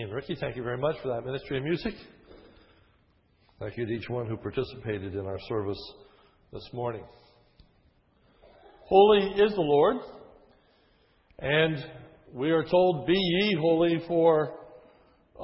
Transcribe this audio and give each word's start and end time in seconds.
And 0.00 0.12
Ricky, 0.12 0.36
thank 0.40 0.56
you 0.56 0.62
very 0.62 0.78
much 0.78 0.96
for 1.02 1.08
that 1.08 1.26
ministry 1.26 1.58
of 1.58 1.64
music. 1.64 1.92
Thank 3.60 3.76
you 3.76 3.84
to 3.84 3.92
each 3.92 4.08
one 4.08 4.26
who 4.26 4.38
participated 4.38 5.14
in 5.14 5.26
our 5.26 5.38
service 5.48 5.78
this 6.50 6.66
morning. 6.72 7.04
Holy 8.86 9.42
is 9.42 9.54
the 9.54 9.60
Lord, 9.60 9.96
and 11.38 11.76
we 12.32 12.50
are 12.52 12.64
told, 12.64 13.06
Be 13.06 13.12
ye 13.12 13.56
holy, 13.60 14.02
for 14.08 14.54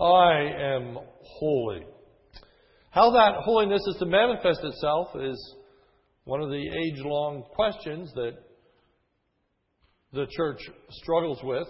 I 0.01 0.41
am 0.41 0.99
holy. 1.21 1.85
How 2.91 3.11
that 3.11 3.43
holiness 3.43 3.83
is 3.87 3.97
to 3.99 4.07
manifest 4.07 4.61
itself 4.65 5.09
is 5.21 5.55
one 6.25 6.41
of 6.41 6.49
the 6.49 6.57
age 6.57 7.05
long 7.05 7.45
questions 7.55 8.11
that 8.15 8.33
the 10.15 10.27
church 10.31 10.61
struggles 10.91 11.39
with. 11.43 11.69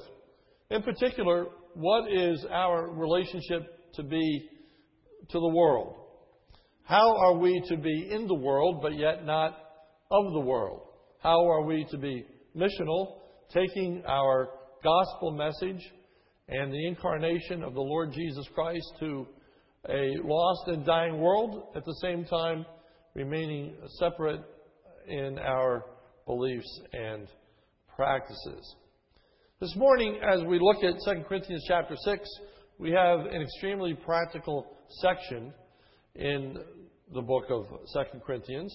In 0.71 0.83
particular, 0.83 1.47
what 1.79 2.13
is 2.13 2.45
our 2.51 2.91
relationship 2.91 3.93
to 3.95 4.03
be 4.03 4.49
to 5.31 5.39
the 5.39 5.55
world? 5.55 5.95
How 6.83 7.17
are 7.19 7.39
we 7.39 7.63
to 7.69 7.77
be 7.77 8.09
in 8.11 8.27
the 8.27 8.35
world 8.35 8.81
but 8.83 8.99
yet 8.99 9.25
not 9.25 9.57
of 10.11 10.33
the 10.33 10.41
world? 10.41 10.81
How 11.23 11.49
are 11.49 11.63
we 11.65 11.87
to 11.93 11.97
be 11.97 12.27
missional, 12.57 13.19
taking 13.55 14.03
our 14.09 14.49
gospel 14.83 15.31
message 15.31 15.81
and 16.49 16.73
the 16.73 16.89
incarnation 16.89 17.63
of 17.63 17.75
the 17.75 17.81
Lord 17.81 18.13
Jesus 18.13 18.47
Christ 18.53 18.95
to 18.99 19.29
a 19.89 20.17
lost 20.25 20.67
and 20.67 20.85
dying 20.85 21.21
world, 21.21 21.69
at 21.77 21.85
the 21.85 21.97
same 22.03 22.25
time 22.25 22.67
remaining 23.15 23.77
separate 24.01 24.41
in 25.07 25.39
our 25.39 25.85
beliefs 26.27 26.81
and 26.93 27.29
practices. 27.95 28.75
This 29.61 29.75
morning, 29.75 30.21
as 30.23 30.45
we 30.45 30.61
look 30.61 30.85
at 30.85 30.95
2 31.05 31.25
Corinthians 31.29 31.65
chapter 31.67 31.97
6, 31.97 32.29
we 32.79 32.93
have 32.93 33.27
an 33.27 33.43
extremely 33.43 33.93
practical 33.93 34.65
section 35.01 35.53
in 36.15 36.57
the 37.13 37.23
book 37.23 37.47
of 37.51 37.67
2 37.93 38.21
Corinthians. 38.25 38.73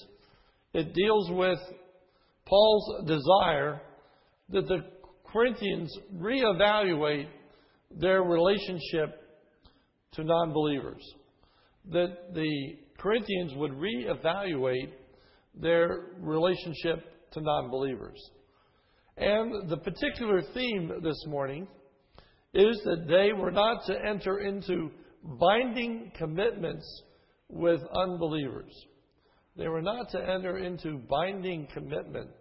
It 0.73 0.93
deals 0.93 1.31
with 1.31 1.58
Paul's 2.45 3.08
desire 3.08 3.80
that 4.49 4.67
the 4.67 4.80
Corinthians 5.31 5.97
reevaluate 6.17 7.30
their 7.89 8.21
relationship 8.21 9.21
to 10.15 10.25
non 10.25 10.52
believers. 10.52 11.02
That 11.93 12.33
the 12.33 12.75
Corinthians 12.97 13.53
would 13.55 13.71
reevaluate 13.71 14.91
their 15.55 16.08
relationship 16.19 17.31
to 17.31 17.39
non 17.39 17.71
believers. 17.71 18.19
And 19.17 19.69
the 19.69 19.78
particular 19.78 20.42
theme 20.53 20.92
this 21.03 21.23
morning 21.28 21.67
is 22.53 22.81
that 22.86 23.08
they 23.08 23.33
were 23.33 23.52
not 23.52 23.86
to 23.88 23.95
enter 24.05 24.39
into 24.39 24.92
binding 25.39 26.11
commitments 26.17 27.03
with 27.50 27.81
unbelievers. 27.95 28.73
They 29.55 29.67
were 29.67 29.81
not 29.81 30.09
to 30.11 30.20
enter 30.20 30.58
into 30.58 31.00
binding 31.09 31.67
commitments 31.73 32.33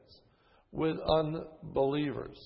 with 0.71 0.97
unbelievers. 0.99 2.39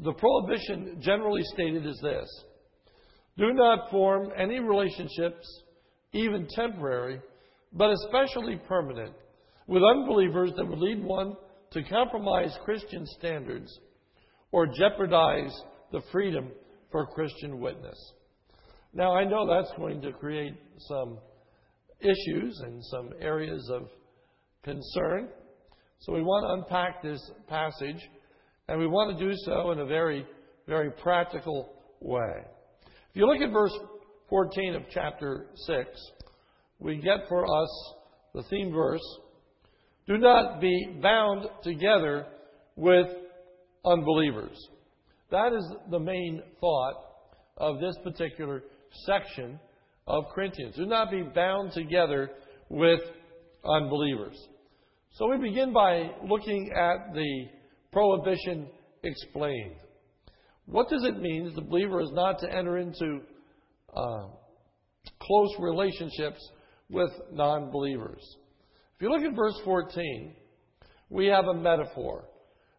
The 0.00 0.12
prohibition 0.12 0.98
generally 1.00 1.42
stated 1.54 1.84
is 1.84 1.98
this 2.02 2.28
do 3.36 3.52
not 3.52 3.90
form 3.90 4.30
any 4.36 4.58
relationships, 4.58 5.46
even 6.12 6.48
temporary, 6.48 7.20
but 7.72 7.90
especially 7.90 8.60
permanent, 8.68 9.14
with 9.66 9.82
unbelievers 9.82 10.52
that 10.56 10.66
would 10.66 10.80
lead 10.80 11.02
one 11.04 11.36
to 11.72 11.82
compromise 11.84 12.56
Christian 12.64 13.06
standards 13.18 13.78
or 14.52 14.66
jeopardize 14.66 15.52
the 15.92 16.00
freedom 16.12 16.50
for 16.90 17.06
Christian 17.06 17.60
witness. 17.60 17.98
Now, 18.94 19.14
I 19.14 19.24
know 19.24 19.46
that's 19.46 19.76
going 19.76 20.00
to 20.02 20.12
create 20.12 20.54
some 20.88 21.18
issues 22.00 22.60
and 22.64 22.82
some 22.84 23.10
areas 23.20 23.70
of 23.72 23.88
concern. 24.64 25.28
So, 26.00 26.12
we 26.14 26.22
want 26.22 26.46
to 26.46 26.62
unpack 26.62 27.02
this 27.02 27.20
passage, 27.48 28.00
and 28.68 28.78
we 28.78 28.86
want 28.86 29.18
to 29.18 29.24
do 29.24 29.32
so 29.44 29.72
in 29.72 29.80
a 29.80 29.86
very, 29.86 30.26
very 30.66 30.90
practical 30.90 31.74
way. 32.00 32.44
If 33.10 33.16
you 33.16 33.26
look 33.26 33.42
at 33.42 33.52
verse 33.52 33.76
14 34.30 34.74
of 34.76 34.82
chapter 34.90 35.46
6, 35.66 35.88
we 36.78 36.96
get 36.96 37.28
for 37.28 37.44
us 37.44 37.94
the 38.34 38.42
theme 38.44 38.72
verse 38.72 39.02
do 40.08 40.16
not 40.16 40.60
be 40.60 40.98
bound 41.02 41.46
together 41.62 42.26
with 42.76 43.06
unbelievers. 43.84 44.56
That 45.30 45.52
is 45.52 45.70
the 45.90 45.98
main 45.98 46.42
thought 46.60 46.94
of 47.58 47.78
this 47.78 47.94
particular 48.02 48.62
section 49.06 49.60
of 50.06 50.24
Corinthians. 50.34 50.76
Do 50.76 50.86
not 50.86 51.10
be 51.10 51.22
bound 51.22 51.72
together 51.72 52.30
with 52.70 53.00
unbelievers. 53.64 54.36
So 55.12 55.28
we 55.28 55.36
begin 55.36 55.74
by 55.74 56.10
looking 56.26 56.70
at 56.74 57.12
the 57.12 57.46
prohibition 57.92 58.68
explained. 59.02 59.76
What 60.64 60.88
does 60.88 61.04
it 61.04 61.20
mean 61.20 61.52
the 61.54 61.62
believer 61.62 62.00
is 62.00 62.10
not 62.12 62.38
to 62.40 62.50
enter 62.50 62.78
into 62.78 63.20
uh, 63.94 64.26
close 65.20 65.50
relationships 65.58 66.40
with 66.88 67.10
non 67.32 67.70
believers? 67.70 68.22
If 68.98 69.02
you 69.02 69.10
look 69.10 69.22
at 69.22 69.36
verse 69.36 69.54
14, 69.64 70.34
we 71.08 71.26
have 71.26 71.44
a 71.44 71.54
metaphor. 71.54 72.24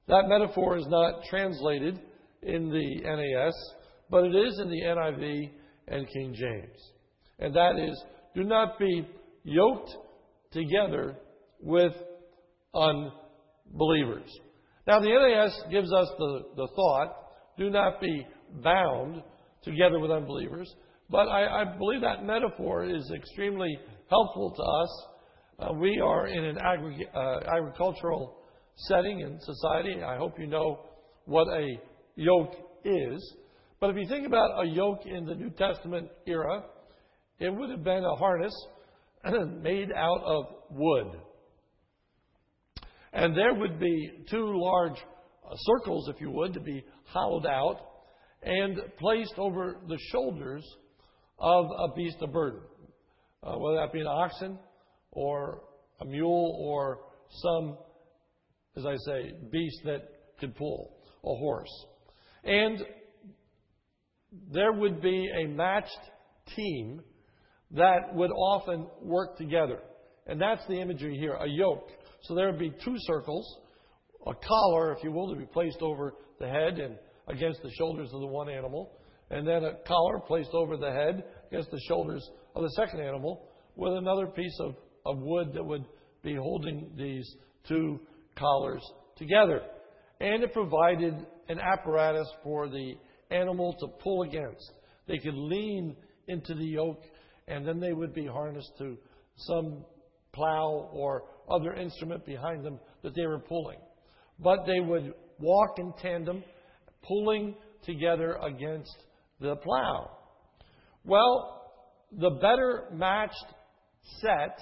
That 0.09 0.28
metaphor 0.28 0.78
is 0.78 0.85
not 0.90 1.24
translated 1.30 1.97
in 2.44 2.69
the 2.69 3.02
NAS, 3.06 3.53
but 4.09 4.25
it 4.25 4.35
is 4.35 4.59
in 4.59 4.69
the 4.69 4.81
NIV 4.81 5.50
and 5.88 6.06
King 6.09 6.34
James. 6.34 6.91
And 7.40 7.56
that 7.56 7.79
is, 7.79 8.03
do 8.35 8.44
not 8.44 8.78
be 8.78 9.08
yoked 9.46 9.96
together 10.52 11.16
with 11.62 11.94
unbelievers. 12.75 14.29
Now, 14.88 15.00
the 15.00 15.08
NAS 15.08 15.72
gives 15.72 15.94
us 15.94 16.09
the, 16.18 16.41
the 16.58 16.68
thought, 16.75 17.16
do 17.58 17.69
not 17.69 18.02
be 18.02 18.28
bound 18.62 19.24
together 19.63 20.00
with 20.00 20.12
unbelievers. 20.12 20.69
But 21.09 21.29
I, 21.29 21.62
I 21.62 21.78
believe 21.78 22.02
that 22.02 22.25
metaphor 22.25 22.84
is 22.84 23.09
extremely 23.16 23.74
helpful 24.09 24.53
to 24.53 24.62
us 24.62 25.06
uh, 25.59 25.74
we 25.74 26.00
are 26.00 26.28
in 26.28 26.46
an 26.46 26.58
agri- 26.58 27.08
uh, 27.14 27.40
agricultural 27.58 28.38
setting 28.75 29.20
in 29.20 29.40
society. 29.42 30.02
I 30.02 30.18
hope 30.18 30.40
you 30.40 30.47
know 30.47 30.86
what 31.25 31.47
a 31.47 31.80
yoke 32.16 32.56
is. 32.86 33.34
But 33.81 33.90
if 33.92 33.97
you 33.97 34.08
think 34.08 34.25
about 34.25 34.64
a 34.64 34.68
yoke 34.68 35.06
in 35.06 35.25
the 35.25 35.36
New 35.36 35.50
Testament 35.52 36.09
era, 36.25 36.64
it 37.40 37.50
would 37.50 37.70
have 37.72 37.84
been 37.84 38.03
a 38.03 38.16
harness 38.16 38.53
made 39.62 39.92
out 39.94 40.22
of 40.24 40.46
wood. 40.72 41.20
And 43.12 43.36
there 43.36 43.53
would 43.53 43.80
be 43.80 44.12
two 44.30 44.53
large 44.53 44.97
uh, 44.97 45.56
circles, 45.56 46.09
if 46.14 46.22
you 46.22 46.31
would, 46.31 46.53
to 46.53 46.62
be 46.62 46.86
hollowed 47.06 47.46
out 47.46 47.80
and 48.44 48.78
placed 48.97 49.34
over 49.38 49.78
the 49.88 49.97
shoulders 50.12 50.64
of 51.38 51.66
a 51.66 51.94
beast 51.96 52.18
of 52.22 52.31
burden, 52.31 52.62
uh, 53.44 53.58
whether 53.58 53.78
that 53.78 53.91
be 53.91 54.00
an 54.00 54.08
oxen 54.08 54.58
or 55.12 55.62
a 56.02 56.06
mule 56.06 56.58
or 56.59 57.00
some, 57.30 57.78
as 58.78 58.86
I 58.86 58.96
say, 59.06 59.34
beast 59.52 59.81
that 59.86 60.02
could 60.40 60.56
pull, 60.56 60.97
a 61.24 61.36
horse. 61.36 61.86
And 62.44 62.84
there 64.52 64.72
would 64.72 65.02
be 65.02 65.30
a 65.44 65.47
matched 65.47 66.00
team 66.56 67.02
that 67.72 68.14
would 68.14 68.31
often 68.31 68.88
work 69.02 69.38
together. 69.38 69.80
And 70.28 70.40
that's 70.40 70.66
the 70.68 70.80
imagery 70.80 71.18
here 71.18 71.34
a 71.34 71.47
yoke. 71.47 71.90
So 72.24 72.36
there 72.36 72.52
would 72.52 72.59
be 72.59 72.72
two 72.84 72.96
circles, 72.97 73.46
a 74.26 74.34
collar, 74.34 74.94
if 74.94 75.03
you 75.03 75.12
will, 75.12 75.34
to 75.34 75.40
be 75.40 75.46
placed 75.46 75.81
over 75.81 76.14
the 76.40 76.47
head 76.47 76.80
and 76.80 76.97
against 77.28 77.62
the 77.62 77.72
shoulders 77.78 78.09
of 78.14 78.22
the 78.22 78.28
one 78.28 78.50
animal, 78.50 78.91
and 79.30 79.47
then 79.47 79.64
a 79.64 79.74
collar 79.88 80.20
placed 80.20 80.50
over 80.53 80.78
the 80.78 80.91
head 80.91 81.23
against 81.52 81.70
the 81.72 81.79
shoulders 81.88 82.28
of 82.55 82.64
the 82.64 82.72
second 82.72 83.02
animal 83.02 83.47
with 83.76 83.94
another 83.94 84.28
piece 84.28 84.58
of 84.59 84.76
of 85.09 85.20
wood 85.20 85.53
that 85.53 85.64
would 85.64 85.85
be 86.23 86.35
holding 86.35 86.91
these 86.97 87.28
two 87.67 88.00
collars 88.38 88.84
together. 89.17 89.61
And 90.20 90.44
it 90.44 90.53
provided 90.53 91.14
an 91.47 91.59
apparatus 91.59 92.28
for 92.44 92.67
the 92.67 92.94
animal 93.32 93.76
to 93.79 93.88
pull 94.03 94.23
against. 94.23 94.72
They 95.08 95.17
could 95.17 95.35
lean 95.35 95.96
into 96.28 96.53
the 96.53 96.66
yoke, 96.66 97.03
and 97.47 97.67
then 97.67 97.79
they 97.79 97.94
would 97.94 98.14
be 98.14 98.26
harnessed 98.26 98.72
to 98.79 98.97
some 99.35 99.85
plow 100.34 100.90
or 100.94 101.23
other 101.50 101.73
instrument 101.73 102.26
behind 102.26 102.64
them 102.64 102.79
that 103.02 103.16
they 103.16 103.26
were 103.26 103.40
pulling. 103.40 103.79
But 104.40 104.66
they 104.66 104.79
would 104.79 105.14
walk 105.40 105.79
in 105.79 105.94
tandem, 106.02 106.44
pulling 107.08 107.55
together 107.84 108.38
against 108.46 108.96
the 109.40 109.55
plow. 109.55 110.12
Well, 111.05 111.55
the 112.12 112.32
better 112.41 112.90
matched 112.94 113.46
set 114.22 114.59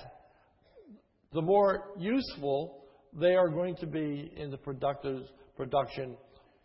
the 1.33 1.41
more 1.41 1.91
useful 1.97 2.83
they 3.13 3.35
are 3.35 3.49
going 3.49 3.75
to 3.77 3.87
be 3.87 4.31
in 4.35 4.51
the 4.51 4.57
production 4.57 6.17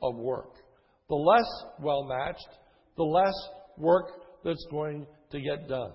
of 0.03 0.17
work. 0.17 0.55
The 1.09 1.15
less 1.15 1.65
well 1.81 2.05
matched, 2.05 2.49
the 2.97 3.05
less 3.05 3.35
work 3.77 4.07
that's 4.45 4.65
going 4.71 5.07
to 5.31 5.41
get 5.41 5.69
done. 5.69 5.93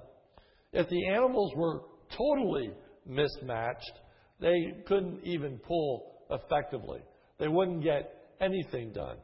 If 0.74 0.90
the 0.90 1.08
animals 1.08 1.54
were 1.56 1.82
totally 2.18 2.72
mismatched, 3.06 4.00
they 4.40 4.84
couldn't 4.86 5.22
even 5.24 5.60
pull 5.60 6.26
effectively. 6.30 7.00
They 7.40 7.48
wouldn't 7.48 7.84
get 7.84 8.14
anything 8.42 8.92
done. 8.94 9.18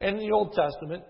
And 0.00 0.16
in 0.16 0.26
the 0.26 0.32
Old 0.32 0.52
Testament, 0.54 1.04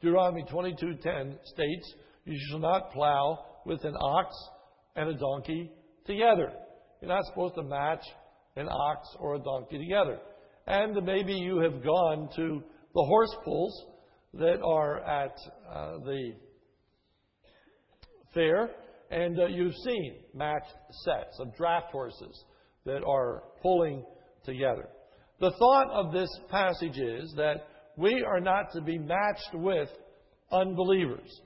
Deuteronomy 0.00 0.44
22:10 0.44 1.38
states, 1.44 1.94
"You 2.24 2.38
shall 2.48 2.60
not 2.60 2.92
plow 2.92 3.44
with 3.64 3.84
an 3.84 3.96
ox 4.00 4.34
and 4.96 5.08
a 5.08 5.14
donkey 5.14 5.72
together." 6.04 6.52
You're 7.00 7.08
not 7.08 7.24
supposed 7.26 7.54
to 7.56 7.62
match 7.62 8.04
an 8.56 8.68
ox 8.68 9.08
or 9.18 9.36
a 9.36 9.38
donkey 9.38 9.78
together. 9.78 10.18
And 10.66 10.94
maybe 11.04 11.32
you 11.32 11.58
have 11.60 11.82
gone 11.82 12.28
to 12.36 12.62
the 12.94 13.02
horse 13.02 13.34
pulls 13.44 13.86
that 14.34 14.60
are 14.62 15.00
at 15.00 15.36
uh, 15.70 15.98
the 16.04 16.32
fair, 18.34 18.70
and 19.10 19.38
uh, 19.38 19.46
you've 19.46 19.74
seen 19.84 20.16
matched 20.34 20.74
sets 21.04 21.38
of 21.40 21.56
draft 21.56 21.90
horses 21.90 22.44
that 22.84 23.02
are 23.06 23.44
pulling 23.62 24.04
together. 24.44 24.88
The 25.40 25.52
thought 25.58 25.90
of 25.90 26.12
this 26.12 26.28
passage 26.50 26.98
is 26.98 27.32
that 27.36 27.66
we 27.96 28.22
are 28.22 28.40
not 28.40 28.72
to 28.74 28.80
be 28.82 28.98
matched 28.98 29.54
with 29.54 29.88
unbelievers. 30.50 31.40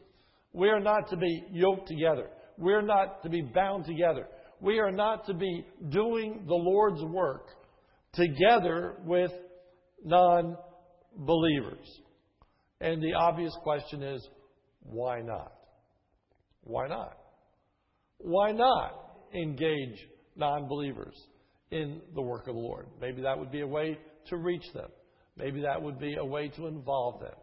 We 0.53 0.69
are 0.69 0.81
not 0.81 1.09
to 1.11 1.17
be 1.17 1.45
yoked 1.51 1.89
together. 1.89 2.29
We're 2.59 2.83
not 2.83 3.23
to 3.23 3.29
be 3.29 3.43
bound 3.43 3.85
together. 3.85 4.27
We 4.63 4.79
are 4.79 4.93
not 4.93 5.27
to 5.27 5.35
be 5.35 5.67
doing 5.89 6.45
the 6.47 6.55
Lord's 6.55 7.03
work 7.03 7.49
together 8.13 8.95
with 9.05 9.33
non 10.05 10.57
believers. 11.17 12.01
And 12.81 13.03
the 13.03 13.13
obvious 13.15 13.53
question 13.65 14.05
is 14.05 14.27
why 14.85 15.21
not? 15.21 15.53
Why 16.63 16.87
not? 16.87 17.19
Why 18.19 18.53
not 18.53 18.93
engage 19.35 19.99
non 20.37 20.69
believers 20.69 21.21
in 21.73 22.01
the 22.15 22.23
work 22.23 22.47
of 22.47 22.55
the 22.55 22.61
Lord? 22.61 22.87
Maybe 23.01 23.21
that 23.23 23.37
would 23.37 23.51
be 23.51 23.63
a 23.63 23.67
way 23.67 23.99
to 24.29 24.37
reach 24.37 24.73
them. 24.75 24.91
Maybe 25.37 25.61
that 25.63 25.83
would 25.83 25.99
be 25.99 26.15
a 26.15 26.25
way 26.25 26.49
to 26.51 26.69
involve 26.69 27.21
them. 27.21 27.35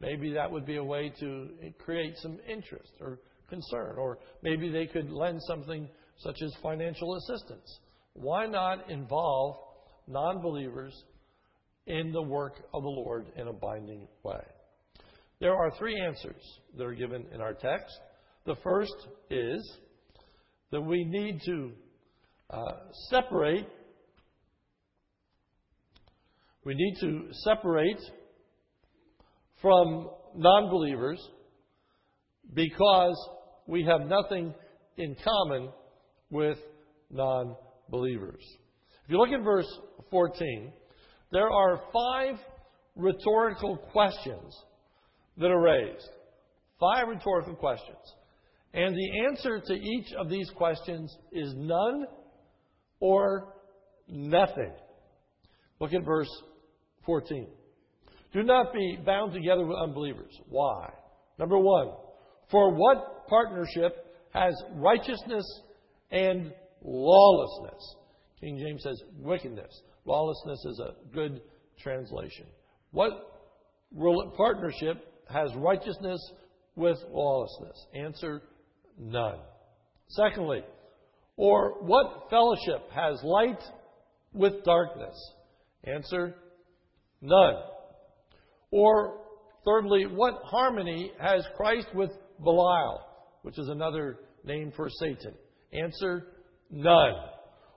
Maybe 0.00 0.32
that 0.32 0.50
would 0.50 0.64
be 0.64 0.76
a 0.76 0.84
way 0.84 1.12
to 1.20 1.50
create 1.78 2.16
some 2.16 2.38
interest 2.48 2.92
or 2.98 3.20
concern. 3.50 3.96
Or 3.98 4.20
maybe 4.42 4.70
they 4.70 4.86
could 4.86 5.10
lend 5.10 5.38
something 5.46 5.86
such 6.22 6.42
as 6.42 6.52
financial 6.62 7.16
assistance. 7.16 7.78
Why 8.14 8.46
not 8.46 8.90
involve 8.90 9.56
non 10.06 10.42
believers 10.42 10.94
in 11.86 12.12
the 12.12 12.22
work 12.22 12.54
of 12.72 12.82
the 12.82 12.88
Lord 12.88 13.26
in 13.36 13.48
a 13.48 13.52
binding 13.52 14.06
way? 14.22 14.42
There 15.40 15.54
are 15.54 15.72
three 15.78 16.00
answers 16.00 16.42
that 16.76 16.84
are 16.84 16.94
given 16.94 17.26
in 17.34 17.40
our 17.40 17.54
text. 17.54 17.98
The 18.46 18.56
first 18.62 18.94
is 19.30 19.78
that 20.70 20.80
we 20.80 21.04
need 21.04 21.40
to 21.46 21.72
uh, 22.50 22.72
separate. 23.10 23.66
We 26.64 26.74
need 26.74 26.94
to 27.00 27.28
separate 27.44 28.00
from 29.60 30.10
non 30.36 30.70
believers 30.70 31.20
because 32.54 33.16
we 33.66 33.84
have 33.84 34.08
nothing 34.08 34.54
in 34.96 35.16
common 35.24 35.70
with 36.32 36.58
non 37.10 37.54
believers. 37.88 38.42
If 39.04 39.10
you 39.10 39.18
look 39.18 39.28
at 39.28 39.44
verse 39.44 39.68
14, 40.10 40.72
there 41.30 41.50
are 41.50 41.80
five 41.92 42.36
rhetorical 42.96 43.76
questions 43.92 44.56
that 45.36 45.50
are 45.50 45.60
raised. 45.60 46.08
Five 46.80 47.08
rhetorical 47.08 47.54
questions. 47.54 47.98
And 48.74 48.96
the 48.96 49.26
answer 49.28 49.60
to 49.60 49.74
each 49.74 50.12
of 50.18 50.28
these 50.28 50.50
questions 50.56 51.14
is 51.30 51.52
none 51.54 52.06
or 53.00 53.54
nothing. 54.08 54.72
Look 55.78 55.92
at 55.92 56.04
verse 56.04 56.30
14. 57.04 57.46
Do 58.32 58.42
not 58.42 58.72
be 58.72 58.98
bound 59.04 59.32
together 59.32 59.66
with 59.66 59.76
unbelievers. 59.76 60.32
Why? 60.48 60.90
Number 61.38 61.58
one, 61.58 61.88
for 62.50 62.72
what 62.74 63.26
partnership 63.28 63.94
has 64.32 64.54
righteousness 64.74 65.44
and 66.12 66.52
lawlessness? 66.82 67.96
King 68.40 68.58
James 68.58 68.82
says 68.82 69.02
wickedness. 69.18 69.82
Lawlessness 70.04 70.64
is 70.64 70.80
a 70.80 71.14
good 71.14 71.40
translation. 71.80 72.46
What 72.90 73.12
partnership 74.36 75.04
has 75.28 75.50
righteousness 75.56 76.20
with 76.76 76.98
lawlessness? 77.10 77.86
Answer 77.94 78.42
none. 78.98 79.38
Secondly, 80.08 80.62
or 81.36 81.76
what 81.80 82.28
fellowship 82.30 82.90
has 82.94 83.20
light 83.24 83.62
with 84.32 84.64
darkness? 84.64 85.16
Answer 85.84 86.34
none. 87.20 87.54
Or 88.70 89.20
thirdly, 89.64 90.06
what 90.06 90.42
harmony 90.44 91.12
has 91.20 91.46
Christ 91.56 91.88
with 91.94 92.10
Belial, 92.42 93.00
which 93.42 93.58
is 93.58 93.68
another 93.68 94.18
name 94.44 94.72
for 94.74 94.88
Satan? 94.90 95.34
Answer 95.72 96.26
none. 96.70 97.14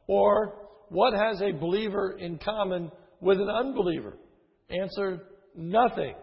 Or 0.08 0.68
what 0.90 1.14
has 1.14 1.42
a 1.42 1.52
believer 1.52 2.18
in 2.20 2.38
common 2.38 2.92
with 3.22 3.40
an 3.40 3.50
unbeliever? 3.50 4.18
Answer 4.70 5.24
nothing. 5.56 6.16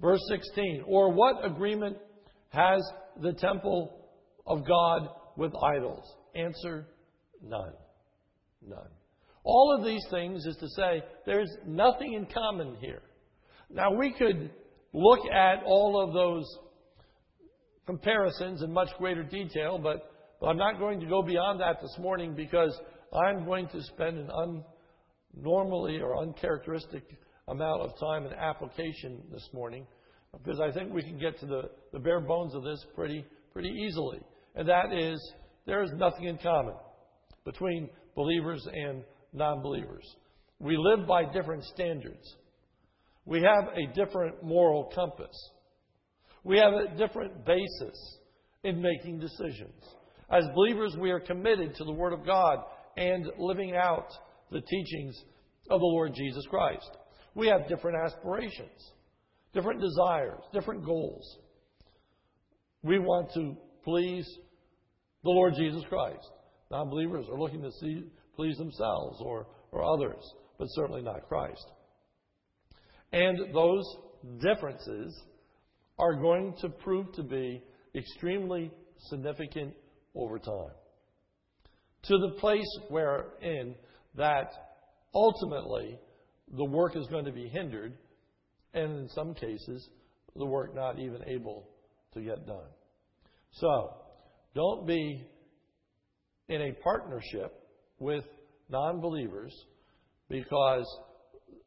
Verse 0.00 0.20
16. 0.28 0.84
Or 0.86 1.12
what 1.12 1.44
agreement 1.44 1.96
has 2.50 2.80
the 3.20 3.32
temple 3.32 4.06
of 4.46 4.66
God 4.66 5.08
with 5.36 5.52
idols? 5.62 6.04
Answer 6.34 6.86
none. 7.42 7.72
None. 8.66 8.90
All 9.44 9.74
of 9.78 9.84
these 9.84 10.04
things 10.10 10.44
is 10.44 10.56
to 10.56 10.68
say 10.68 11.02
there's 11.24 11.50
nothing 11.66 12.14
in 12.14 12.26
common 12.26 12.76
here. 12.80 13.02
Now 13.70 13.92
we 13.92 14.12
could 14.12 14.50
look 14.92 15.20
at 15.32 15.62
all 15.64 16.02
of 16.02 16.12
those 16.12 16.44
comparisons 17.86 18.62
in 18.62 18.72
much 18.72 18.88
greater 18.98 19.22
detail, 19.22 19.78
but, 19.78 20.07
but 20.40 20.48
I'm 20.48 20.56
not 20.56 20.78
going 20.78 21.00
to 21.00 21.06
go 21.06 21.22
beyond 21.22 21.60
that 21.60 21.80
this 21.80 21.96
morning 21.98 22.34
because 22.34 22.78
I'm 23.12 23.44
going 23.44 23.68
to 23.68 23.82
spend 23.82 24.18
an 24.18 24.30
unnormally 25.42 26.00
or 26.00 26.18
uncharacteristic 26.18 27.04
amount 27.48 27.82
of 27.82 27.98
time 27.98 28.26
in 28.26 28.32
application 28.34 29.22
this 29.32 29.48
morning 29.52 29.86
because 30.32 30.60
I 30.60 30.70
think 30.70 30.92
we 30.92 31.02
can 31.02 31.18
get 31.18 31.38
to 31.40 31.46
the, 31.46 31.62
the 31.92 31.98
bare 31.98 32.20
bones 32.20 32.54
of 32.54 32.62
this 32.62 32.84
pretty, 32.94 33.24
pretty 33.52 33.70
easily. 33.70 34.20
And 34.54 34.68
that 34.68 34.92
is, 34.92 35.18
there 35.66 35.82
is 35.82 35.90
nothing 35.96 36.24
in 36.24 36.38
common 36.38 36.74
between 37.44 37.88
believers 38.14 38.66
and 38.72 39.02
non 39.32 39.62
believers. 39.62 40.04
We 40.58 40.76
live 40.76 41.06
by 41.06 41.24
different 41.32 41.64
standards. 41.64 42.36
We 43.24 43.42
have 43.42 43.72
a 43.74 43.92
different 43.94 44.42
moral 44.42 44.90
compass. 44.94 45.36
We 46.44 46.58
have 46.58 46.72
a 46.72 46.96
different 46.96 47.44
basis 47.44 48.18
in 48.64 48.80
making 48.80 49.20
decisions. 49.20 49.82
As 50.30 50.44
believers, 50.54 50.94
we 50.98 51.10
are 51.10 51.20
committed 51.20 51.74
to 51.76 51.84
the 51.84 51.92
Word 51.92 52.12
of 52.12 52.26
God 52.26 52.58
and 52.96 53.30
living 53.38 53.74
out 53.74 54.08
the 54.50 54.60
teachings 54.60 55.16
of 55.70 55.80
the 55.80 55.86
Lord 55.86 56.12
Jesus 56.14 56.44
Christ. 56.50 56.90
We 57.34 57.48
have 57.48 57.68
different 57.68 57.98
aspirations, 58.04 58.92
different 59.54 59.80
desires, 59.80 60.40
different 60.52 60.84
goals. 60.84 61.38
We 62.82 62.98
want 62.98 63.32
to 63.34 63.56
please 63.84 64.26
the 65.24 65.30
Lord 65.30 65.54
Jesus 65.56 65.82
Christ. 65.88 66.28
Non 66.70 66.90
believers 66.90 67.26
are 67.30 67.38
looking 67.38 67.62
to 67.62 67.72
see, 67.80 68.04
please 68.36 68.56
themselves 68.58 69.18
or, 69.20 69.46
or 69.72 69.82
others, 69.82 70.22
but 70.58 70.66
certainly 70.72 71.02
not 71.02 71.26
Christ. 71.28 71.66
And 73.12 73.54
those 73.54 73.84
differences 74.40 75.22
are 75.98 76.14
going 76.14 76.54
to 76.60 76.68
prove 76.68 77.12
to 77.12 77.22
be 77.22 77.62
extremely 77.94 78.70
significant 79.08 79.74
over 80.18 80.38
time. 80.38 80.74
To 82.04 82.18
the 82.18 82.38
place 82.38 82.78
wherein 82.88 83.74
that 84.16 84.50
ultimately 85.14 85.98
the 86.56 86.64
work 86.64 86.96
is 86.96 87.06
going 87.06 87.24
to 87.24 87.32
be 87.32 87.48
hindered, 87.48 87.96
and 88.74 89.00
in 89.00 89.08
some 89.08 89.34
cases, 89.34 89.88
the 90.36 90.44
work 90.44 90.74
not 90.74 90.98
even 90.98 91.22
able 91.26 91.68
to 92.14 92.20
get 92.20 92.46
done. 92.46 92.68
So, 93.52 93.94
don't 94.54 94.86
be 94.86 95.26
in 96.48 96.62
a 96.62 96.72
partnership 96.82 97.52
with 97.98 98.24
non 98.68 99.00
believers 99.00 99.54
because 100.28 100.86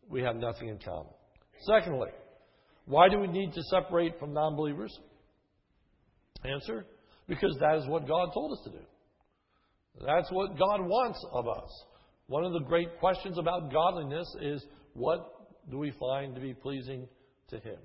we 0.10 0.22
have 0.22 0.36
nothing 0.36 0.70
in 0.70 0.78
common. 0.80 1.14
Secondly, 1.66 2.10
why 2.86 3.10
do 3.10 3.20
we 3.20 3.28
need 3.28 3.54
to 3.54 3.62
separate 3.64 4.20
from 4.20 4.34
non 4.34 4.56
believers? 4.56 4.98
Answer 6.44 6.86
because 7.32 7.56
that 7.62 7.78
is 7.78 7.88
what 7.88 8.06
God 8.10 8.28
told 8.34 8.52
us 8.52 8.60
to 8.66 8.72
do. 8.72 8.86
That's 10.06 10.30
what 10.32 10.60
God 10.60 10.82
wants 10.82 11.26
of 11.32 11.48
us. 11.48 11.86
One 12.28 12.44
of 12.44 12.52
the 12.52 12.60
great 12.60 13.00
questions 13.00 13.38
about 13.38 13.72
godliness 13.72 14.28
is 14.42 14.66
what 14.96 15.48
do 15.70 15.78
we 15.78 15.94
find 15.98 16.36
to 16.36 16.42
be 16.42 16.54
pleasing 16.54 17.08
to 17.48 17.56
Him? 17.56 17.78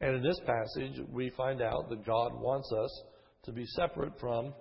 And 0.00 0.16
in 0.16 0.22
this 0.22 0.38
passage, 0.46 1.04
we 1.10 1.32
find 1.36 1.62
out 1.62 1.88
that 1.88 2.06
God 2.06 2.40
wants 2.40 2.70
us 2.72 3.02
to 3.46 3.52
be 3.52 3.66
separate 3.74 4.12
from 4.20 4.54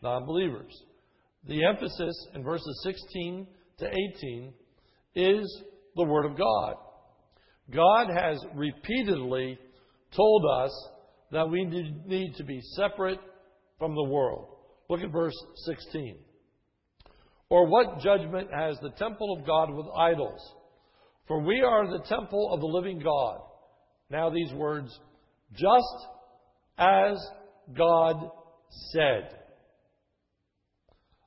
non 0.00 0.26
believers. 0.26 0.72
The 1.48 1.64
emphasis 1.64 2.28
in 2.36 2.44
verses 2.44 2.80
16 2.84 3.48
to 3.78 3.90
18 4.22 4.52
is 5.16 5.62
the 5.96 6.04
Word 6.04 6.26
of 6.26 6.38
God. 6.38 6.74
God 7.74 8.10
has 8.16 8.38
repeatedly 8.54 9.58
told 10.14 10.44
us 10.62 10.88
that 11.32 11.50
we 11.50 11.64
need 11.64 12.36
to 12.36 12.44
be 12.44 12.60
separate 12.76 13.18
from 13.80 13.96
the 13.96 14.04
world. 14.04 14.46
Look 14.88 15.00
at 15.00 15.10
verse 15.10 15.34
16. 15.64 16.18
Or 17.48 17.66
what 17.66 17.98
judgment 17.98 18.48
has 18.54 18.78
the 18.80 18.90
temple 18.90 19.36
of 19.36 19.44
God 19.44 19.74
with 19.74 19.86
idols? 19.96 20.40
For 21.26 21.40
we 21.40 21.62
are 21.62 21.90
the 21.90 22.04
temple 22.04 22.52
of 22.52 22.60
the 22.60 22.66
living 22.66 23.00
God. 23.00 23.40
Now, 24.10 24.30
these 24.30 24.52
words, 24.52 24.96
just 25.54 26.06
as 26.78 27.16
God 27.76 28.30
said, 28.92 29.36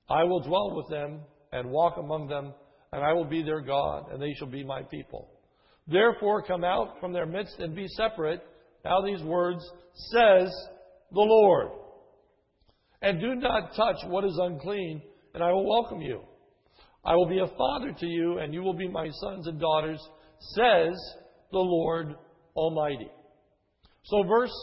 I 0.09 0.23
will 0.23 0.41
dwell 0.41 0.75
with 0.75 0.89
them 0.89 1.21
and 1.51 1.71
walk 1.71 1.95
among 1.97 2.27
them, 2.27 2.53
and 2.91 3.03
I 3.03 3.13
will 3.13 3.25
be 3.25 3.43
their 3.43 3.61
God, 3.61 4.11
and 4.11 4.21
they 4.21 4.33
shall 4.37 4.47
be 4.47 4.63
my 4.63 4.83
people. 4.83 5.29
Therefore, 5.87 6.43
come 6.43 6.63
out 6.63 6.99
from 6.99 7.13
their 7.13 7.25
midst 7.25 7.59
and 7.59 7.75
be 7.75 7.87
separate. 7.87 8.41
Now, 8.85 9.01
these 9.01 9.23
words, 9.23 9.63
says 10.11 10.53
the 11.11 11.21
Lord. 11.21 11.69
And 13.03 13.19
do 13.19 13.35
not 13.35 13.75
touch 13.75 13.97
what 14.07 14.23
is 14.23 14.39
unclean, 14.41 15.01
and 15.33 15.43
I 15.43 15.51
will 15.51 15.69
welcome 15.69 16.01
you. 16.01 16.21
I 17.03 17.15
will 17.15 17.27
be 17.27 17.39
a 17.39 17.57
father 17.57 17.91
to 17.99 18.05
you, 18.05 18.37
and 18.37 18.53
you 18.53 18.63
will 18.63 18.73
be 18.73 18.87
my 18.87 19.09
sons 19.21 19.45
and 19.45 19.59
daughters, 19.59 19.99
says 20.55 20.93
the 21.51 21.59
Lord 21.59 22.15
Almighty. 22.55 23.11
So, 24.05 24.23
verse 24.23 24.53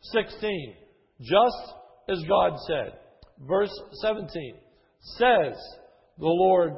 16, 0.00 0.74
just 1.22 1.74
as 2.08 2.22
God 2.28 2.52
said. 2.68 2.92
Verse 3.48 3.72
17, 4.00 4.54
says 5.18 5.54
the 6.18 6.26
Lord. 6.26 6.74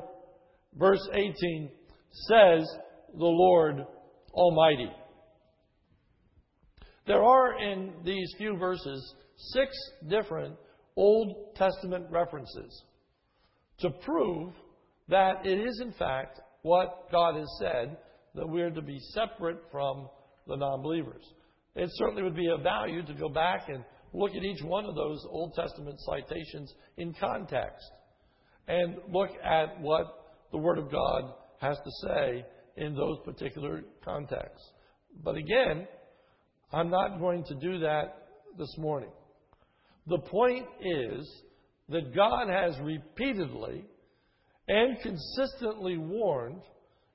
Verse 0.78 1.06
18, 1.12 1.68
says 2.28 2.66
the 3.12 3.26
Lord 3.26 3.84
Almighty. 4.32 4.90
There 7.06 7.23
are 7.23 7.61
in 7.62 7.92
these 8.04 8.34
few 8.38 8.56
verses 8.56 9.14
six 9.37 9.70
different 10.08 10.56
Old 10.96 11.54
Testament 11.56 12.06
references 12.10 12.84
to 13.78 13.90
prove 13.90 14.52
that 15.08 15.44
it 15.44 15.58
is, 15.58 15.80
in 15.80 15.92
fact, 15.92 16.40
what 16.62 17.10
God 17.10 17.36
has 17.36 17.48
said 17.60 17.96
that 18.34 18.48
we 18.48 18.62
are 18.62 18.70
to 18.70 18.82
be 18.82 18.98
separate 19.12 19.58
from 19.70 20.08
the 20.46 20.56
non 20.56 20.82
believers. 20.82 21.24
It 21.74 21.90
certainly 21.94 22.22
would 22.22 22.36
be 22.36 22.48
of 22.48 22.62
value 22.62 23.04
to 23.04 23.14
go 23.14 23.28
back 23.28 23.68
and 23.68 23.84
look 24.12 24.30
at 24.30 24.44
each 24.44 24.62
one 24.62 24.84
of 24.84 24.94
those 24.94 25.24
Old 25.28 25.54
Testament 25.54 25.98
citations 26.00 26.72
in 26.96 27.14
context 27.14 27.90
and 28.68 28.96
look 29.10 29.30
at 29.42 29.80
what 29.80 30.06
the 30.52 30.58
Word 30.58 30.78
of 30.78 30.90
God 30.90 31.34
has 31.60 31.76
to 31.76 32.08
say 32.08 32.46
in 32.76 32.94
those 32.94 33.18
particular 33.24 33.82
contexts. 34.04 34.70
But 35.22 35.36
again, 35.36 35.86
I'm 36.72 36.90
not 36.90 37.18
going 37.18 37.44
to 37.44 37.54
do 37.54 37.80
that 37.80 38.28
this 38.58 38.74
morning. 38.78 39.10
The 40.06 40.18
point 40.18 40.66
is 40.80 41.30
that 41.88 42.14
God 42.14 42.49
has 42.49 42.78
repeatedly 42.80 43.84
and 44.68 44.99
consistently 45.00 45.96
warned 45.99 46.62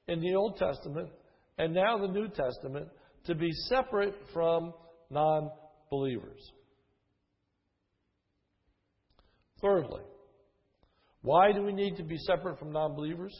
in 0.08 0.20
the 0.22 0.36
Old 0.36 0.58
Testament 0.58 1.10
and 1.58 1.74
now 1.74 1.98
the 1.98 2.08
New 2.08 2.30
Testament 2.30 2.88
to 3.26 3.36
be 3.36 3.52
separate 3.68 4.16
from 4.34 4.74
non 5.10 5.50
believers. 5.92 6.40
Thirdly, 9.62 10.04
why 11.22 11.52
do 11.52 11.64
we 11.64 11.74
need 11.74 11.98
to 11.98 12.04
be 12.04 12.18
separate 12.18 12.58
from 12.60 12.72
non 12.72 12.96
believers? 12.96 13.34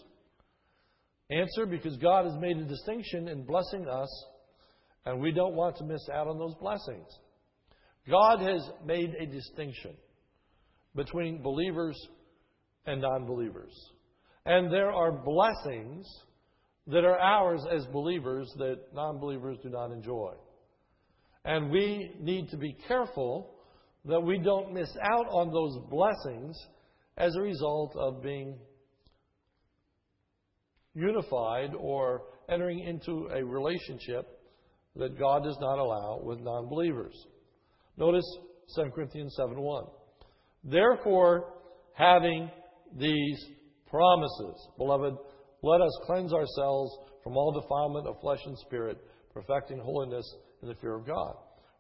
Answer 1.32 1.66
because 1.66 1.96
God 1.98 2.26
has 2.26 2.36
made 2.40 2.58
a 2.58 2.66
distinction 2.66 3.28
in 3.28 3.46
blessing 3.46 3.88
us, 3.88 4.26
and 5.06 5.22
we 5.22 5.32
don't 5.32 5.56
want 5.56 5.78
to 5.78 5.86
miss 5.86 6.02
out 6.14 6.28
on 6.28 6.38
those 6.38 6.56
blessings. 6.60 7.08
God 8.10 8.42
has 8.42 8.62
made 8.86 9.14
a 9.20 9.26
distinction 9.26 9.96
between 10.96 11.42
believers 11.42 11.98
and 12.86 13.02
non 13.02 13.26
believers. 13.26 13.74
And 14.46 14.72
there 14.72 14.92
are 14.92 15.12
blessings 15.12 16.08
that 16.88 17.06
are 17.06 17.20
ours 17.20 17.62
as 17.72 17.86
believers 17.88 18.52
that 18.58 18.78
non 18.94 19.20
believers 19.20 19.58
do 19.62 19.70
not 19.70 19.92
enjoy. 19.92 20.34
And 21.46 21.70
we 21.70 22.12
need 22.20 22.50
to 22.50 22.58
be 22.58 22.76
careful 22.88 23.56
that 24.06 24.20
we 24.20 24.40
don't 24.40 24.74
miss 24.74 24.90
out 25.02 25.28
on 25.30 25.52
those 25.52 25.78
blessings 25.90 26.58
as 27.18 27.36
a 27.36 27.42
result 27.42 27.96
of 27.96 28.24
being 28.24 28.58
unified 30.96 31.72
or 31.78 32.24
entering 32.50 32.80
into 32.80 33.28
a 33.34 33.44
relationship 33.44 34.28
that 34.96 35.20
God 35.20 35.44
does 35.44 35.58
not 35.60 35.78
allow 35.78 36.22
with 36.24 36.40
non 36.40 36.68
believers. 36.68 37.16
Notice 38.00 38.26
2 38.76 38.92
Corinthians 38.96 39.36
7 39.36 39.60
1. 39.60 39.84
Therefore, 40.64 41.54
having 41.94 42.50
these 42.98 43.46
promises, 43.90 44.68
beloved, 44.78 45.16
let 45.62 45.82
us 45.82 45.92
cleanse 46.06 46.34
ourselves 46.34 46.98
from 47.24 47.36
all 47.36 47.52
defilement 47.52 48.08
of 48.08 48.20
flesh 48.22 48.40
and 48.46 48.58
spirit, 48.60 48.98
perfecting 49.34 49.80
holiness 49.80 50.26
in 50.62 50.70
the 50.70 50.76
fear 50.76 50.96
of 50.96 51.06
God. 51.06 51.36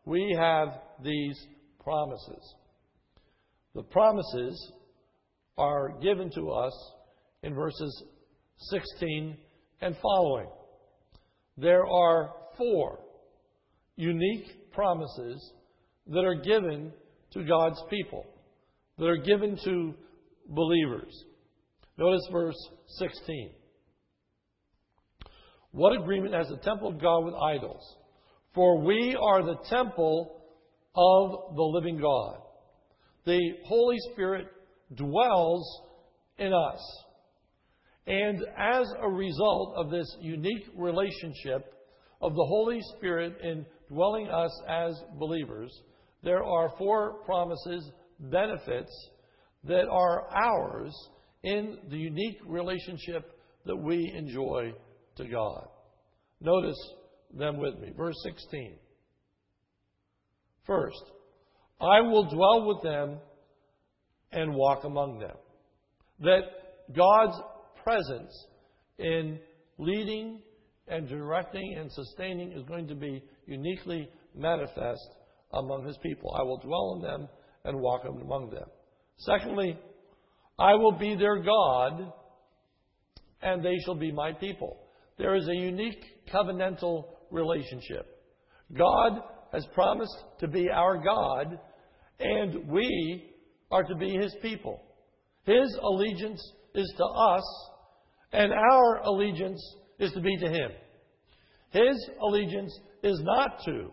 We 0.06 0.36
have 0.38 0.68
these 1.02 1.40
promises. 1.82 2.56
The 3.74 3.84
promises 3.84 4.74
are 5.58 6.00
given 6.02 6.30
to 6.32 6.52
us 6.52 6.74
in 7.44 7.54
verses 7.54 8.04
16 8.58 9.38
and 9.82 9.96
following. 10.02 10.50
There 11.58 11.86
are 11.86 12.34
four 12.58 13.00
unique 13.96 14.72
promises 14.74 15.54
that 16.10 16.26
are 16.26 16.36
given 16.36 16.92
to 17.32 17.44
God's 17.44 17.82
people, 17.90 18.26
that 18.98 19.06
are 19.06 19.18
given 19.18 19.58
to 19.64 19.94
believers. 20.48 21.26
Notice 21.98 22.28
verse 22.32 22.70
16. 22.98 23.52
What 25.72 26.00
agreement 26.00 26.34
has 26.34 26.48
the 26.48 26.58
temple 26.58 26.90
of 26.90 27.02
God 27.02 27.26
with 27.26 27.36
idols? 27.36 27.84
For 28.56 28.82
we 28.82 29.16
are 29.22 29.44
the 29.44 29.60
temple 29.70 30.42
of 30.96 31.56
the 31.56 31.62
living 31.62 31.98
God. 31.98 32.38
The 33.26 33.40
Holy 33.66 33.98
Spirit 34.12 34.48
dwells 34.96 35.82
in 36.40 36.52
us. 36.52 36.80
And 38.08 38.40
as 38.58 38.92
a 39.00 39.08
result 39.08 39.76
of 39.78 39.92
this 39.92 40.08
unique 40.20 40.66
relationship 40.76 41.74
of 42.22 42.34
the 42.34 42.46
Holy 42.46 42.80
Spirit 42.98 43.38
in 43.44 43.66
dwelling 43.88 44.28
us 44.30 44.52
as 44.68 45.00
believers, 45.20 45.72
there 46.24 46.44
are 46.44 46.74
four 46.78 47.24
promises, 47.26 47.92
benefits 48.20 48.92
that 49.64 49.88
are 49.90 50.28
ours 50.34 50.94
in 51.44 51.78
the 51.90 51.98
unique 51.98 52.40
relationship 52.46 53.32
that 53.66 53.76
we 53.76 54.12
enjoy 54.16 54.74
to 55.16 55.26
God. 55.26 55.68
Notice 56.42 56.78
them 57.34 57.58
with 57.58 57.80
me. 57.80 57.92
Verse 57.96 58.16
16. 58.24 58.76
First, 60.66 61.04
I 61.82 62.02
will 62.02 62.30
dwell 62.30 62.68
with 62.68 62.84
them 62.84 63.20
and 64.32 64.54
walk 64.54 64.84
among 64.84 65.20
them. 65.20 65.36
That 66.20 66.42
God's 66.96 67.38
presence 67.84 68.32
in 68.98 69.40
leading 69.78 70.42
and 70.88 71.08
directing 71.08 71.78
and 71.78 71.92
sustaining 71.92 72.52
is 72.52 72.64
going 72.64 72.88
to 72.88 72.96
be 72.96 73.24
uniquely 73.46 74.10
manifest 74.36 75.08
among 75.54 75.86
his 75.86 75.98
people. 75.98 76.36
I 76.38 76.44
will 76.44 76.58
dwell 76.58 76.96
in 76.96 77.02
them 77.02 77.30
and 77.66 77.80
walk 77.80 78.04
among 78.06 78.50
them. 78.50 78.68
Secondly, 79.18 79.78
I 80.58 80.76
will 80.76 80.94
be 80.94 81.16
their 81.16 81.42
God, 81.42 82.12
and 83.42 83.64
they 83.64 83.78
shall 83.86 83.96
be 83.96 84.12
my 84.12 84.34
people. 84.34 84.78
There 85.18 85.36
is 85.36 85.48
a 85.48 85.56
unique 85.56 86.04
covenantal 86.34 87.06
relationship. 87.32 88.06
God 88.78 89.22
has 89.52 89.66
promised 89.74 90.16
to 90.40 90.48
be 90.48 90.70
our 90.70 90.98
God, 90.98 91.60
and 92.20 92.70
we 92.70 93.34
are 93.72 93.84
to 93.84 93.96
be 93.96 94.12
his 94.16 94.36
people. 94.42 94.82
His 95.44 95.76
allegiance 95.82 96.42
is 96.76 96.94
to 96.98 97.04
us, 97.04 97.44
and 98.32 98.52
our 98.54 98.98
allegiance 99.04 99.62
is 99.98 100.12
to 100.12 100.22
be 100.22 100.38
to 100.38 100.50
him. 100.50 100.72
His 101.72 102.10
allegiance 102.22 102.78
is 103.04 103.20
not 103.24 103.60
to 103.66 103.92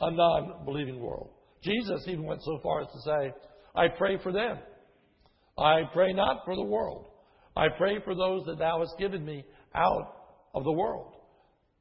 a 0.00 0.10
non 0.10 0.64
believing 0.64 1.00
world. 1.00 1.30
Jesus 1.62 2.04
even 2.06 2.24
went 2.24 2.42
so 2.42 2.58
far 2.62 2.82
as 2.82 2.88
to 2.88 3.00
say, 3.04 3.32
I 3.74 3.88
pray 3.96 4.18
for 4.22 4.32
them. 4.32 4.58
I 5.58 5.82
pray 5.92 6.12
not 6.12 6.44
for 6.44 6.56
the 6.56 6.64
world. 6.64 7.06
I 7.56 7.66
pray 7.78 8.00
for 8.04 8.14
those 8.14 8.44
that 8.46 8.58
thou 8.58 8.80
hast 8.80 8.98
given 8.98 9.24
me 9.24 9.44
out 9.74 10.16
of 10.54 10.64
the 10.64 10.72
world. 10.72 11.14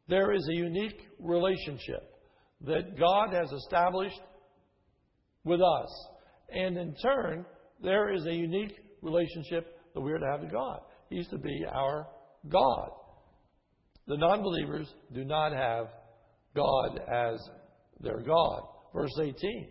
There 0.08 0.34
is 0.34 0.48
a 0.48 0.56
unique 0.56 1.00
relationship 1.20 2.14
that 2.62 2.98
God 2.98 3.34
has 3.34 3.52
established 3.52 4.20
with 5.44 5.62
us. 5.62 6.08
And 6.50 6.78
in 6.78 6.96
turn, 6.96 7.46
there 7.82 8.14
is 8.14 8.26
a 8.26 8.34
unique 8.34 8.78
relationship 9.02 9.80
that 9.94 10.02
we 10.02 10.12
are 10.12 10.20
to 10.20 10.32
have 10.32 10.42
to 10.42 10.48
God. 10.48 10.80
He's 11.10 11.28
to 11.30 11.38
be 11.38 11.66
our 11.72 12.08
God. 12.50 12.90
The 14.08 14.18
non 14.18 14.44
believers 14.44 14.94
do 15.14 15.24
not 15.24 15.54
have 15.54 15.88
God 16.56 17.00
as 17.12 17.40
their 18.04 18.20
God. 18.20 18.64
Verse 18.94 19.18
18. 19.20 19.68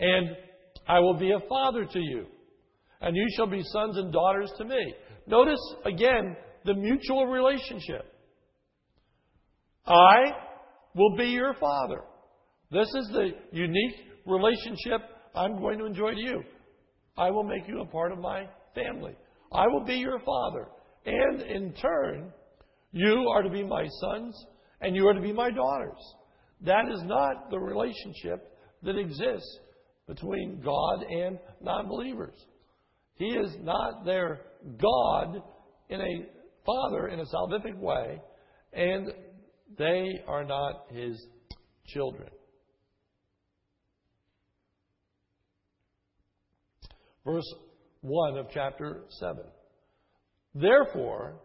And 0.00 0.36
I 0.88 0.98
will 1.00 1.18
be 1.18 1.30
a 1.32 1.48
father 1.48 1.84
to 1.84 1.98
you, 1.98 2.26
and 3.00 3.16
you 3.16 3.26
shall 3.36 3.46
be 3.46 3.62
sons 3.62 3.96
and 3.96 4.12
daughters 4.12 4.52
to 4.58 4.64
me. 4.64 4.94
Notice 5.26 5.60
again 5.84 6.36
the 6.64 6.74
mutual 6.74 7.26
relationship. 7.26 8.12
I 9.86 10.32
will 10.94 11.16
be 11.16 11.26
your 11.26 11.54
father. 11.54 12.02
This 12.70 12.88
is 12.88 13.10
the 13.12 13.30
unique 13.52 13.96
relationship 14.26 15.00
I'm 15.34 15.58
going 15.58 15.78
to 15.78 15.86
enjoy 15.86 16.14
to 16.14 16.20
you. 16.20 16.42
I 17.16 17.30
will 17.30 17.44
make 17.44 17.68
you 17.68 17.80
a 17.80 17.86
part 17.86 18.12
of 18.12 18.18
my 18.18 18.46
family. 18.74 19.14
I 19.52 19.66
will 19.66 19.84
be 19.84 19.94
your 19.94 20.18
father. 20.20 20.68
And 21.04 21.42
in 21.42 21.74
turn, 21.74 22.32
you 22.92 23.28
are 23.34 23.42
to 23.42 23.50
be 23.50 23.64
my 23.64 23.86
sons 24.00 24.46
and 24.80 24.96
you 24.96 25.06
are 25.08 25.14
to 25.14 25.20
be 25.20 25.32
my 25.32 25.50
daughters. 25.50 25.98
That 26.64 26.84
is 26.92 27.02
not 27.04 27.50
the 27.50 27.58
relationship 27.58 28.56
that 28.82 28.96
exists 28.96 29.58
between 30.06 30.60
God 30.64 31.02
and 31.02 31.38
non 31.60 31.88
believers. 31.88 32.34
He 33.14 33.26
is 33.26 33.56
not 33.60 34.04
their 34.04 34.40
God 34.80 35.42
in 35.88 36.00
a 36.00 36.26
father 36.64 37.08
in 37.08 37.20
a 37.20 37.24
salvific 37.24 37.76
way, 37.78 38.20
and 38.72 39.08
they 39.78 40.22
are 40.26 40.44
not 40.44 40.86
his 40.90 41.26
children. 41.86 42.28
Verse 47.24 47.54
1 48.00 48.38
of 48.38 48.46
chapter 48.52 49.04
7. 49.20 49.36
Therefore, 50.54 51.40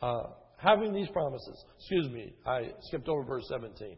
uh, 0.00 0.22
having 0.62 0.92
these 0.92 1.08
promises, 1.08 1.64
excuse 1.78 2.08
me, 2.08 2.32
I 2.46 2.70
skipped 2.82 3.08
over 3.08 3.24
verse 3.24 3.44
17. 3.48 3.96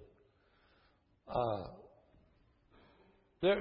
Uh, 1.29 1.65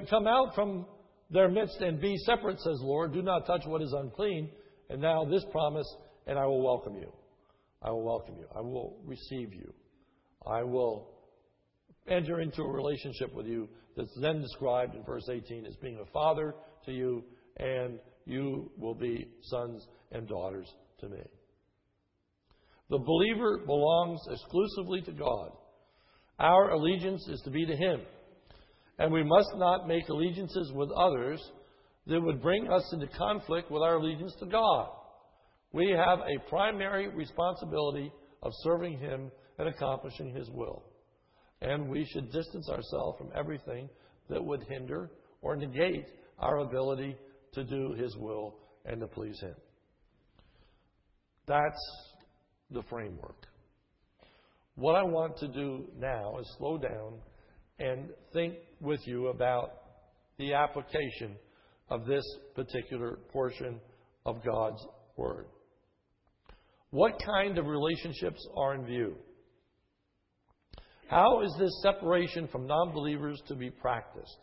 come 0.08 0.26
out 0.26 0.54
from 0.54 0.86
their 1.30 1.48
midst 1.48 1.80
and 1.80 2.00
be 2.00 2.16
separate, 2.18 2.60
says 2.60 2.78
Lord. 2.80 3.12
Do 3.12 3.22
not 3.22 3.46
touch 3.46 3.62
what 3.66 3.82
is 3.82 3.92
unclean. 3.92 4.50
And 4.88 5.00
now 5.00 5.24
this 5.24 5.44
promise, 5.50 5.86
and 6.26 6.38
I 6.38 6.46
will 6.46 6.62
welcome 6.62 6.94
you. 6.94 7.12
I 7.82 7.90
will 7.90 8.04
welcome 8.04 8.36
you. 8.38 8.46
I 8.56 8.60
will 8.60 8.96
receive 9.04 9.52
you. 9.52 9.72
I 10.46 10.62
will 10.62 11.10
enter 12.08 12.40
into 12.40 12.62
a 12.62 12.70
relationship 12.70 13.34
with 13.34 13.46
you 13.46 13.68
that's 13.96 14.16
then 14.20 14.40
described 14.40 14.94
in 14.94 15.02
verse 15.04 15.28
18 15.30 15.66
as 15.66 15.76
being 15.76 15.98
a 16.00 16.10
father 16.10 16.54
to 16.86 16.92
you, 16.92 17.24
and 17.58 17.98
you 18.26 18.70
will 18.78 18.94
be 18.94 19.28
sons 19.42 19.86
and 20.12 20.28
daughters 20.28 20.68
to 21.00 21.08
me. 21.08 21.20
The 22.90 22.98
believer 22.98 23.62
belongs 23.66 24.20
exclusively 24.30 25.00
to 25.02 25.12
God. 25.12 25.50
Our 26.38 26.70
allegiance 26.70 27.26
is 27.28 27.40
to 27.42 27.50
be 27.50 27.64
to 27.64 27.76
Him. 27.76 28.00
And 28.98 29.12
we 29.12 29.24
must 29.24 29.50
not 29.56 29.88
make 29.88 30.08
allegiances 30.08 30.72
with 30.74 30.90
others 30.92 31.40
that 32.06 32.20
would 32.20 32.42
bring 32.42 32.70
us 32.70 32.88
into 32.92 33.06
conflict 33.08 33.70
with 33.70 33.82
our 33.82 33.96
allegiance 33.96 34.34
to 34.40 34.46
God. 34.46 34.88
We 35.72 35.90
have 35.90 36.20
a 36.20 36.48
primary 36.48 37.08
responsibility 37.08 38.12
of 38.42 38.52
serving 38.62 38.98
Him 38.98 39.30
and 39.58 39.68
accomplishing 39.68 40.34
His 40.34 40.48
will. 40.50 40.84
And 41.62 41.88
we 41.88 42.06
should 42.12 42.30
distance 42.30 42.68
ourselves 42.68 43.18
from 43.18 43.30
everything 43.34 43.88
that 44.28 44.44
would 44.44 44.64
hinder 44.68 45.10
or 45.42 45.56
negate 45.56 46.06
our 46.38 46.58
ability 46.58 47.16
to 47.54 47.64
do 47.64 47.94
His 47.94 48.14
will 48.16 48.56
and 48.84 49.00
to 49.00 49.06
please 49.06 49.40
Him. 49.40 49.54
That's 51.46 52.13
the 52.74 52.82
framework. 52.90 53.46
What 54.76 54.96
I 54.96 55.02
want 55.04 55.36
to 55.38 55.48
do 55.48 55.84
now 55.98 56.38
is 56.40 56.54
slow 56.58 56.76
down 56.78 57.14
and 57.78 58.08
think 58.32 58.54
with 58.80 59.00
you 59.06 59.28
about 59.28 59.70
the 60.38 60.52
application 60.52 61.36
of 61.90 62.06
this 62.06 62.24
particular 62.54 63.18
portion 63.32 63.80
of 64.26 64.44
God's 64.44 64.84
Word. 65.16 65.46
What 66.90 67.20
kind 67.24 67.56
of 67.58 67.66
relationships 67.66 68.44
are 68.56 68.74
in 68.74 68.84
view? 68.84 69.14
How 71.08 71.42
is 71.42 71.54
this 71.58 71.82
separation 71.82 72.48
from 72.48 72.66
non 72.66 72.92
believers 72.92 73.40
to 73.48 73.54
be 73.54 73.70
practiced? 73.70 74.36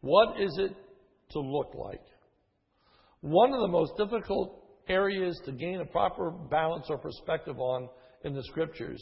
What 0.00 0.40
is 0.40 0.56
it 0.58 0.74
to 1.30 1.40
look 1.40 1.74
like? 1.74 2.02
One 3.20 3.52
of 3.52 3.60
the 3.60 3.68
most 3.68 3.92
difficult 3.96 4.63
areas 4.88 5.40
to 5.44 5.52
gain 5.52 5.80
a 5.80 5.86
proper 5.86 6.30
balance 6.30 6.86
or 6.88 6.98
perspective 6.98 7.58
on 7.58 7.88
in 8.24 8.34
the 8.34 8.42
Scriptures 8.44 9.00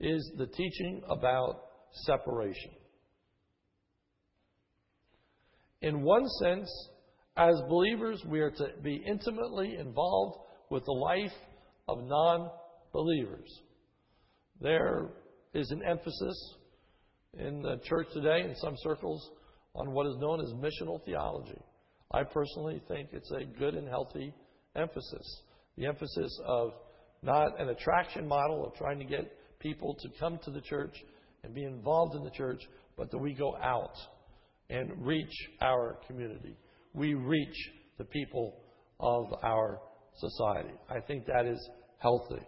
is 0.00 0.32
the 0.38 0.46
teaching 0.46 1.02
about 1.08 1.62
separation. 2.04 2.70
In 5.82 6.02
one 6.02 6.26
sense, 6.40 6.70
as 7.36 7.54
believers, 7.68 8.22
we 8.26 8.40
are 8.40 8.50
to 8.50 8.68
be 8.82 9.02
intimately 9.06 9.76
involved 9.76 10.38
with 10.70 10.84
the 10.84 10.92
life 10.92 11.32
of 11.88 12.04
non 12.04 12.50
believers. 12.92 13.60
There 14.60 15.08
is 15.54 15.70
an 15.70 15.82
emphasis 15.82 16.54
in 17.38 17.62
the 17.62 17.80
church 17.84 18.08
today, 18.12 18.42
in 18.42 18.54
some 18.56 18.74
circles, 18.78 19.30
on 19.74 19.92
what 19.92 20.06
is 20.06 20.16
known 20.18 20.40
as 20.40 20.52
missional 20.52 21.02
theology. 21.04 21.58
I 22.12 22.24
personally 22.24 22.82
think 22.88 23.10
it's 23.12 23.30
a 23.30 23.44
good 23.58 23.74
and 23.74 23.88
healthy 23.88 24.34
emphasis. 24.76 25.42
The 25.76 25.86
emphasis 25.86 26.40
of 26.46 26.72
not 27.22 27.60
an 27.60 27.68
attraction 27.68 28.26
model 28.26 28.66
of 28.66 28.74
trying 28.74 28.98
to 28.98 29.04
get 29.04 29.32
people 29.58 29.94
to 30.00 30.08
come 30.18 30.38
to 30.44 30.50
the 30.50 30.60
church 30.60 30.94
and 31.42 31.54
be 31.54 31.64
involved 31.64 32.16
in 32.16 32.24
the 32.24 32.30
church, 32.30 32.62
but 32.96 33.10
that 33.10 33.18
we 33.18 33.34
go 33.34 33.56
out 33.56 33.94
and 34.68 34.90
reach 35.04 35.32
our 35.60 35.98
community. 36.06 36.56
We 36.94 37.14
reach 37.14 37.56
the 37.98 38.04
people 38.04 38.56
of 38.98 39.26
our 39.42 39.80
society. 40.16 40.74
I 40.88 41.00
think 41.00 41.26
that 41.26 41.46
is 41.46 41.58
healthy. 41.98 42.42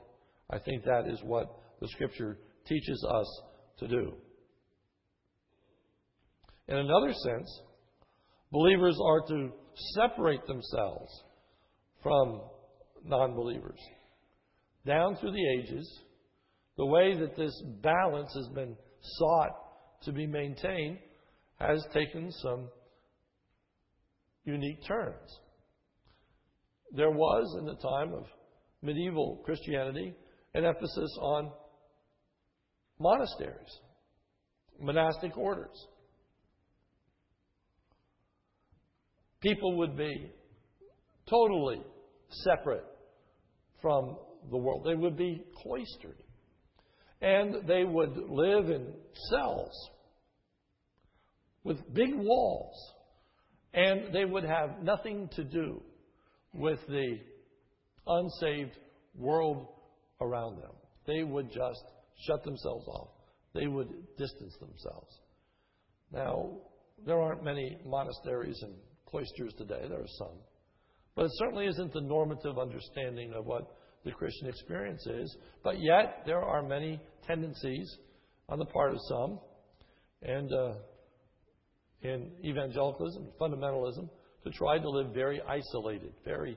I 0.51 0.59
think 0.59 0.85
that 0.85 1.07
is 1.07 1.21
what 1.25 1.47
the 1.81 1.89
Scripture 1.89 2.39
teaches 2.67 3.05
us 3.09 3.43
to 3.79 3.89
do. 3.89 4.13
In 6.69 6.77
another 6.77 7.13
sense, 7.13 7.61
believers 8.51 8.99
are 9.03 9.27
to 9.29 9.51
separate 9.95 10.47
themselves 10.47 11.11
from 12.03 12.41
non 13.05 13.35
believers. 13.35 13.79
Down 14.87 15.17
through 15.17 15.33
the 15.33 15.61
ages, 15.61 16.01
the 16.77 16.87
way 16.87 17.17
that 17.19 17.37
this 17.37 17.63
balance 17.83 18.33
has 18.35 18.49
been 18.55 18.77
sought 19.19 19.53
to 20.05 20.13
be 20.13 20.27
maintained 20.27 20.99
has 21.57 21.85
taken 21.93 22.33
some 22.33 22.69
unique 24.45 24.85
turns. 24.87 25.39
There 26.93 27.11
was, 27.11 27.57
in 27.59 27.67
the 27.67 27.77
time 27.77 28.13
of 28.13 28.25
medieval 28.83 29.41
Christianity, 29.45 30.15
an 30.55 30.65
emphasis 30.65 31.17
on 31.21 31.53
monasteries, 32.99 33.79
monastic 34.81 35.37
orders. 35.39 35.87
People 39.41 39.79
would 39.79 39.97
be 39.97 40.31
totally 41.29 41.83
separate 42.33 42.85
from 43.81 44.17
the 44.51 44.57
world. 44.57 44.85
They 44.85 44.95
would 44.95 45.17
be 45.17 45.45
cloistered. 45.63 46.17
And 47.21 47.67
they 47.69 47.85
would 47.85 48.17
live 48.29 48.71
in 48.71 48.93
cells 49.31 49.91
with 51.65 51.95
big 51.95 52.15
walls. 52.15 52.75
And 53.75 54.13
they 54.13 54.25
would 54.25 54.45
have 54.45 54.83
nothing 54.83 55.29
to 55.37 55.45
do 55.45 55.83
with 56.53 56.81
the 56.89 57.19
unsaved 58.07 58.77
world 59.15 59.69
around 60.21 60.57
them. 60.57 60.73
They 61.07 61.23
would 61.23 61.51
just 61.51 61.83
shut 62.27 62.45
themselves 62.45 62.87
off. 62.89 63.09
They 63.55 63.67
would 63.67 63.89
distance 64.17 64.57
themselves. 64.61 65.13
Now, 66.13 66.51
there 67.07 67.21
aren't 67.21 67.45
many 67.45 67.79
monasteries 67.87 68.61
and 68.63 68.75
cloisters 69.07 69.53
today. 69.57 69.87
There 69.89 70.01
are 70.01 70.17
some. 70.19 70.37
But 71.15 71.27
it 71.27 71.33
certainly 71.35 71.67
isn't 71.67 71.93
the 71.93 72.01
normative 72.01 72.59
understanding 72.59 73.33
of 73.35 73.45
what 73.45 73.77
the 74.05 74.13
Christian 74.13 74.49
experience 74.49 75.07
is. 75.07 75.37
But 75.63 75.81
yet, 75.81 76.23
there 76.27 76.43
are 76.43 76.63
many 76.63 77.01
tendencies 77.27 77.97
on 78.49 78.59
the 78.59 78.65
part 78.65 78.93
of 78.93 78.99
some, 79.09 79.39
and 80.23 80.53
uh, 80.53 80.75
in 82.03 82.31
evangelicalism, 82.45 83.29
fundamentalism, 83.41 84.09
to 84.45 84.51
try 84.51 84.79
to 84.79 84.91
live 84.91 85.15
very 85.15 85.41
isolated, 85.43 86.13
very 86.25 86.57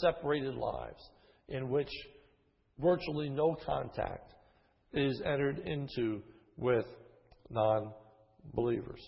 separated 0.00 0.54
lives 0.54 1.10
in 1.48 1.68
which 1.68 1.90
virtually 2.78 3.28
no 3.28 3.56
contact 3.66 4.34
is 4.92 5.20
entered 5.24 5.58
into 5.58 6.22
with 6.56 6.86
non 7.50 7.92
believers. 8.54 9.00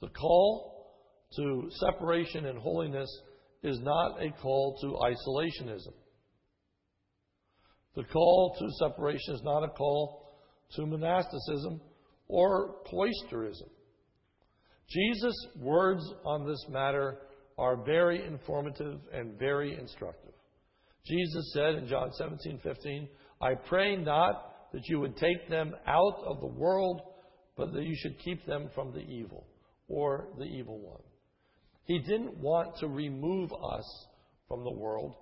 The 0.00 0.08
call 0.08 0.77
to 1.36 1.68
separation 1.70 2.46
and 2.46 2.58
holiness 2.58 3.08
is 3.62 3.78
not 3.80 4.22
a 4.22 4.30
call 4.40 4.76
to 4.80 4.86
isolationism. 4.86 5.92
The 7.96 8.04
call 8.04 8.56
to 8.58 8.86
separation 8.86 9.34
is 9.34 9.42
not 9.42 9.64
a 9.64 9.68
call 9.68 10.38
to 10.76 10.86
monasticism 10.86 11.80
or 12.28 12.76
cloisterism. 12.86 13.68
Jesus' 14.88 15.46
words 15.56 16.02
on 16.24 16.46
this 16.46 16.64
matter 16.70 17.18
are 17.58 17.84
very 17.84 18.24
informative 18.24 19.00
and 19.12 19.38
very 19.38 19.76
instructive. 19.76 20.32
Jesus 21.04 21.52
said 21.52 21.74
in 21.74 21.88
John 21.88 22.12
17, 22.12 22.60
15, 22.62 23.08
I 23.40 23.54
pray 23.54 23.96
not 23.96 24.70
that 24.72 24.86
you 24.86 25.00
would 25.00 25.16
take 25.16 25.48
them 25.48 25.74
out 25.86 26.22
of 26.26 26.40
the 26.40 26.46
world, 26.46 27.00
but 27.56 27.72
that 27.72 27.82
you 27.82 27.96
should 27.96 28.18
keep 28.20 28.46
them 28.46 28.68
from 28.74 28.92
the 28.92 29.00
evil 29.00 29.46
or 29.88 30.28
the 30.38 30.44
evil 30.44 30.78
one. 30.78 31.00
He 31.88 31.98
didn't 32.00 32.36
want 32.36 32.76
to 32.80 32.86
remove 32.86 33.50
us 33.50 34.06
from 34.46 34.62
the 34.62 34.70
world, 34.70 35.14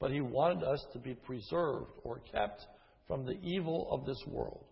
but 0.00 0.10
he 0.10 0.22
wanted 0.22 0.64
us 0.64 0.82
to 0.94 0.98
be 0.98 1.14
preserved 1.14 1.90
or 2.02 2.22
kept 2.32 2.64
from 3.06 3.26
the 3.26 3.36
evil 3.42 3.88
of 3.90 4.06
this 4.06 4.22
world. 4.26 4.64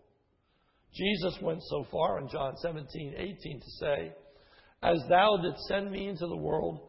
Jesus 0.95 1.37
went 1.43 1.61
so 1.69 1.85
far 1.91 2.19
in 2.19 2.27
John 2.27 2.55
17, 2.57 3.13
18 3.15 3.59
to 3.59 3.71
say, 3.79 4.13
As 4.81 4.97
thou 5.07 5.37
didst 5.43 5.63
send 5.67 5.91
me 5.91 6.07
into 6.07 6.25
the 6.25 6.35
world, 6.35 6.87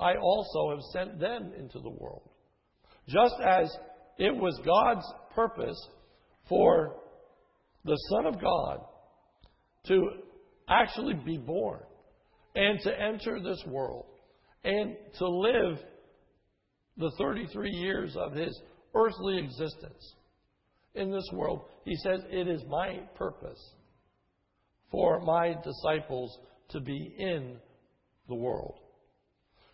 I 0.00 0.14
also 0.16 0.70
have 0.70 0.82
sent 0.94 1.20
them 1.20 1.52
into 1.58 1.78
the 1.78 1.90
world. 1.90 2.22
Just 3.08 3.34
as 3.46 3.70
it 4.18 4.34
was 4.34 4.58
God's 4.64 5.06
purpose 5.34 5.78
for 6.48 6.96
the 7.84 7.96
Son 8.10 8.24
of 8.24 8.40
God 8.40 8.78
to 9.88 10.08
actually 10.70 11.14
be 11.14 11.36
born 11.36 11.80
and 12.56 12.80
to 12.80 13.00
enter 13.00 13.38
this 13.40 13.62
world 13.66 14.06
and 14.64 14.96
to 15.18 15.28
live 15.28 15.78
the 16.96 17.12
33 17.18 17.70
years 17.70 18.16
of 18.16 18.32
his 18.32 18.58
earthly 18.94 19.38
existence 19.38 20.14
in 20.94 21.10
this 21.10 21.28
world, 21.32 21.66
he 21.84 21.94
says, 21.96 22.20
It 22.30 22.48
is 22.48 22.62
my 22.68 23.00
purpose 23.14 23.62
for 24.90 25.20
my 25.20 25.54
disciples 25.62 26.36
to 26.70 26.80
be 26.80 27.14
in 27.18 27.58
the 28.28 28.34
world. 28.34 28.78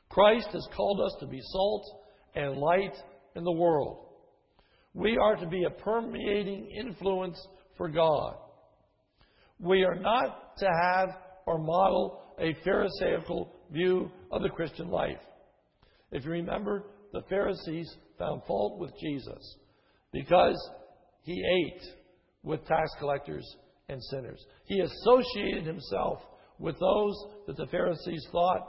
Christ 0.09 0.49
has 0.53 0.67
called 0.77 1.01
us 1.01 1.17
to 1.21 1.27
be 1.27 1.41
salt 1.41 1.85
and 2.35 2.57
light 2.57 2.97
in 3.37 3.45
the 3.45 3.53
world. 3.53 4.09
We 4.95 5.17
are 5.17 5.37
to 5.37 5.47
be 5.47 5.65
a 5.65 5.71
permeating 5.71 6.69
influence 6.77 7.39
for 7.77 7.89
God. 7.89 8.35
We 9.59 9.85
are 9.85 9.95
not 9.95 10.59
to 10.59 10.67
have 10.67 11.09
or 11.47 11.59
model 11.59 12.22
a 12.39 12.55
Pharisaical 12.65 13.53
view 13.71 14.11
of 14.31 14.43
the 14.43 14.49
Christian 14.49 14.89
life. 14.89 15.19
If 16.11 16.25
you 16.25 16.31
remember, 16.31 16.85
the 17.13 17.23
Pharisees 17.29 17.91
found 18.19 18.43
fault 18.47 18.79
with 18.79 18.93
Jesus 19.01 19.57
because 20.13 20.57
he 21.23 21.33
ate 21.33 21.83
with 22.43 22.67
tax 22.67 22.91
collectors 22.99 23.45
and 23.89 24.03
sinners. 24.05 24.45
He 24.67 24.81
associated 24.81 25.65
himself 25.65 26.21
with 26.59 26.79
those 26.79 27.15
that 27.47 27.57
the 27.57 27.67
Pharisees 27.67 28.27
thought 28.31 28.69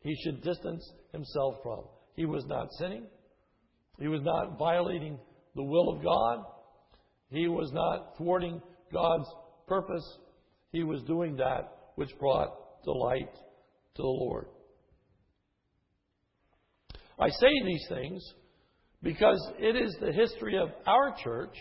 he 0.00 0.14
should 0.24 0.42
distance 0.42 0.88
himself 1.12 1.56
from. 1.62 1.84
He 2.16 2.26
was 2.26 2.44
not 2.46 2.68
sinning. 2.78 3.06
He 3.98 4.08
was 4.08 4.22
not 4.22 4.58
violating 4.58 5.18
the 5.54 5.62
will 5.62 5.90
of 5.90 6.02
God. 6.02 6.44
He 7.28 7.48
was 7.48 7.70
not 7.72 8.16
thwarting 8.16 8.60
God's 8.92 9.28
purpose. 9.66 10.18
He 10.72 10.82
was 10.82 11.02
doing 11.02 11.36
that 11.36 11.79
which 12.00 12.18
brought 12.18 12.82
delight 12.82 13.30
to 13.94 14.00
the 14.00 14.08
Lord. 14.08 14.46
I 17.18 17.28
say 17.28 17.50
these 17.66 17.86
things 17.90 18.24
because 19.02 19.38
it 19.58 19.76
is 19.76 19.94
the 20.00 20.10
history 20.10 20.56
of 20.56 20.70
our 20.86 21.14
church 21.22 21.54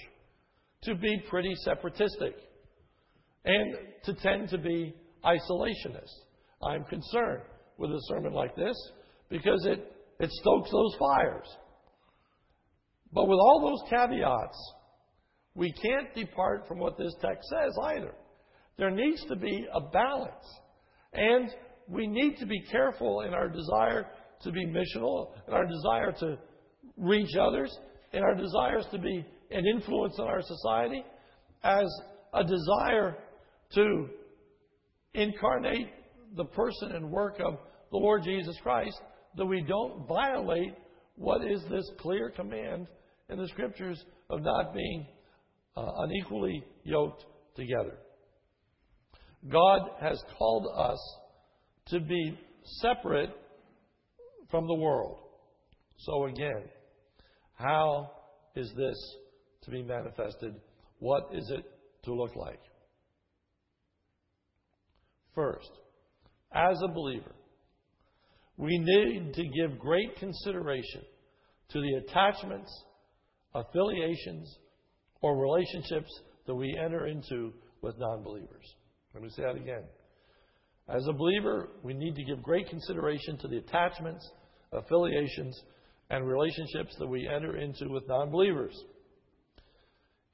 to 0.84 0.96
be 0.96 1.22
pretty 1.30 1.54
separatistic 1.66 2.36
and 3.44 3.76
to 4.06 4.14
tend 4.14 4.48
to 4.52 4.58
be 4.58 4.96
isolationist. 5.26 6.24
I'm 6.64 6.86
concerned 6.86 7.44
with 7.78 7.92
a 7.92 8.02
sermon 8.08 8.32
like 8.32 8.56
this 8.56 8.78
because 9.30 9.66
it, 9.66 9.92
it 10.22 10.32
stokes 10.32 10.72
those 10.72 10.96
fires. 10.98 11.58
But 13.12 13.28
with 13.28 13.40
all 13.40 13.60
those 13.60 13.90
caveats, 13.90 14.74
we 15.54 15.74
can't 15.74 16.16
depart 16.16 16.66
from 16.66 16.80
what 16.80 16.98
this 16.98 17.14
text 17.22 17.44
says 17.50 17.78
either. 17.84 18.14
There 18.80 18.90
needs 18.90 19.24
to 19.26 19.36
be 19.36 19.68
a 19.74 19.82
balance. 19.92 20.46
And 21.14 21.50
we 21.90 22.08
need 22.08 22.38
to 22.40 22.46
be 22.46 22.62
careful 22.72 23.22
in 23.22 23.34
our 23.34 23.50
desire 23.50 24.08
to 24.44 24.52
be 24.52 24.66
missional, 24.66 25.32
in 25.48 25.54
our 25.54 25.66
desire 25.66 26.14
to 26.22 26.38
reach 26.96 27.36
others, 27.36 27.78
in 28.14 28.24
our 28.24 28.36
desires 28.36 28.86
to 28.92 28.98
be 28.98 29.26
an 29.52 29.66
influence 29.68 30.18
on 30.18 30.28
our 30.28 30.42
society, 30.42 31.04
as 31.62 31.88
a 32.34 32.44
desire 32.44 33.18
to 33.76 34.08
incarnate 35.14 35.90
the 36.38 36.46
person 36.46 36.94
and 36.94 37.12
work 37.12 37.42
of 37.46 37.56
the 37.92 37.98
Lord 37.98 38.24
Jesus 38.24 38.56
Christ, 38.64 38.98
that 39.36 39.46
we 39.46 39.62
don't 39.62 40.08
violate 40.08 40.74
what 41.16 41.44
is 41.44 41.62
this 41.70 41.90
clear 42.00 42.30
command 42.30 42.88
in 43.30 43.38
the 43.38 43.48
Scriptures 43.50 44.02
of 44.30 44.42
not 44.42 44.74
being 44.74 45.06
uh, 45.76 45.86
unequally 45.98 46.64
yoked 46.86 47.26
together. 47.56 47.98
God 49.48 49.82
has 50.02 50.22
called 50.38 50.68
us 50.76 51.00
to 51.88 52.00
be 52.00 52.38
separate 52.82 53.30
from 54.52 54.68
the 54.68 54.76
world. 54.76 55.18
So, 55.98 56.26
again, 56.26 56.64
how 57.54 58.12
is 58.56 58.72
this 58.76 59.16
to 59.64 59.72
be 59.72 59.84
manifested? 59.84 60.56
What 61.00 61.30
is 61.34 61.50
it 61.56 61.66
to 62.04 62.14
look 62.14 62.36
like? 62.36 62.60
First, 65.36 65.72
as 66.54 66.82
a 66.84 66.88
believer, 66.88 67.36
we 68.58 68.78
need 68.78 69.34
to 69.36 69.44
give 69.44 69.80
great 69.80 70.18
consideration 70.18 71.02
to 71.70 71.80
the 71.80 72.02
attachments, 72.04 72.70
affiliations, 73.54 74.58
or 75.22 75.38
relationships 75.38 76.12
that 76.46 76.56
we 76.56 76.78
enter 76.78 77.08
into 77.08 77.54
with 77.82 77.96
non 77.98 78.24
believers. 78.24 78.76
Let 79.14 79.24
me 79.24 79.30
say 79.30 79.44
that 79.44 79.56
again. 79.56 79.84
As 80.88 81.06
a 81.08 81.14
believer, 81.14 81.70
we 81.84 81.94
need 81.94 82.16
to 82.16 82.24
give 82.24 82.42
great 82.42 82.68
consideration 82.70 83.38
to 83.40 83.48
the 83.48 83.58
attachments, 83.58 84.28
affiliations, 84.72 85.60
and 86.10 86.28
relationships 86.28 86.96
that 87.00 87.08
we 87.08 87.28
enter 87.28 87.58
into 87.58 87.90
with 87.90 88.08
non 88.08 88.32
believers. 88.32 88.76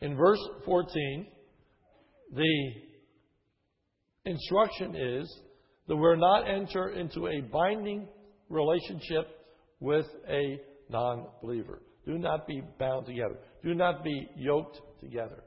In 0.01 0.15
verse 0.15 0.39
14, 0.65 1.27
the 2.33 2.71
instruction 4.25 4.95
is 4.95 5.41
that 5.87 5.95
we're 5.95 6.15
not 6.15 6.49
enter 6.49 6.89
into 6.89 7.27
a 7.27 7.41
binding 7.41 8.07
relationship 8.49 9.27
with 9.79 10.05
a 10.29 10.59
non 10.89 11.27
believer. 11.41 11.81
Do 12.05 12.17
not 12.17 12.47
be 12.47 12.61
bound 12.79 13.07
together. 13.07 13.37
Do 13.63 13.73
not 13.73 14.03
be 14.03 14.29
yoked 14.35 14.79
together. 15.01 15.43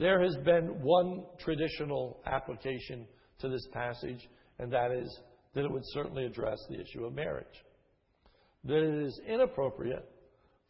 There 0.00 0.22
has 0.22 0.34
been 0.46 0.80
one 0.80 1.24
traditional 1.38 2.22
application 2.24 3.06
to 3.40 3.50
this 3.50 3.66
passage, 3.70 4.26
and 4.58 4.72
that 4.72 4.92
is 4.92 5.20
that 5.54 5.66
it 5.66 5.70
would 5.70 5.82
certainly 5.92 6.24
address 6.24 6.56
the 6.70 6.80
issue 6.80 7.04
of 7.04 7.12
marriage. 7.12 7.46
That 8.64 8.78
it 8.78 9.04
is 9.04 9.20
inappropriate 9.28 10.10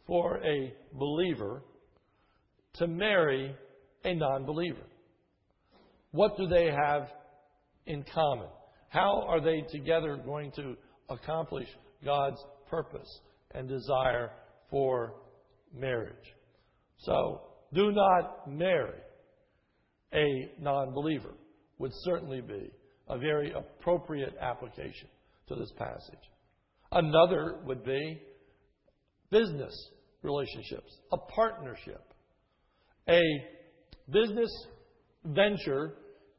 for 0.04 0.38
a 0.38 0.74
believer 0.94 1.62
to 2.74 2.88
marry 2.88 3.54
a 4.04 4.14
non 4.14 4.46
believer. 4.46 4.82
What 6.10 6.36
do 6.36 6.48
they 6.48 6.66
have 6.66 7.06
in 7.86 8.04
common? 8.12 8.48
How 8.88 9.22
are 9.28 9.40
they 9.40 9.60
together 9.70 10.16
going 10.16 10.50
to 10.56 10.74
accomplish 11.08 11.68
God's 12.04 12.44
purpose 12.68 13.20
and 13.52 13.68
desire 13.68 14.32
for 14.70 15.14
marriage? 15.72 16.34
So, 16.98 17.42
do 17.72 17.92
not 17.92 18.50
marry 18.50 18.98
a 20.14 20.50
non 20.60 20.92
believer, 20.92 21.34
would 21.78 21.92
certainly 22.04 22.40
be 22.40 22.70
a 23.08 23.18
very 23.18 23.52
appropriate 23.52 24.34
application 24.40 25.08
to 25.48 25.54
this 25.54 25.72
passage. 25.76 26.30
Another 26.92 27.60
would 27.64 27.84
be 27.84 28.20
business 29.30 29.74
relationships, 30.22 30.98
a 31.12 31.16
partnership, 31.16 32.02
a 33.08 33.20
business 34.10 34.50
venture 35.24 35.94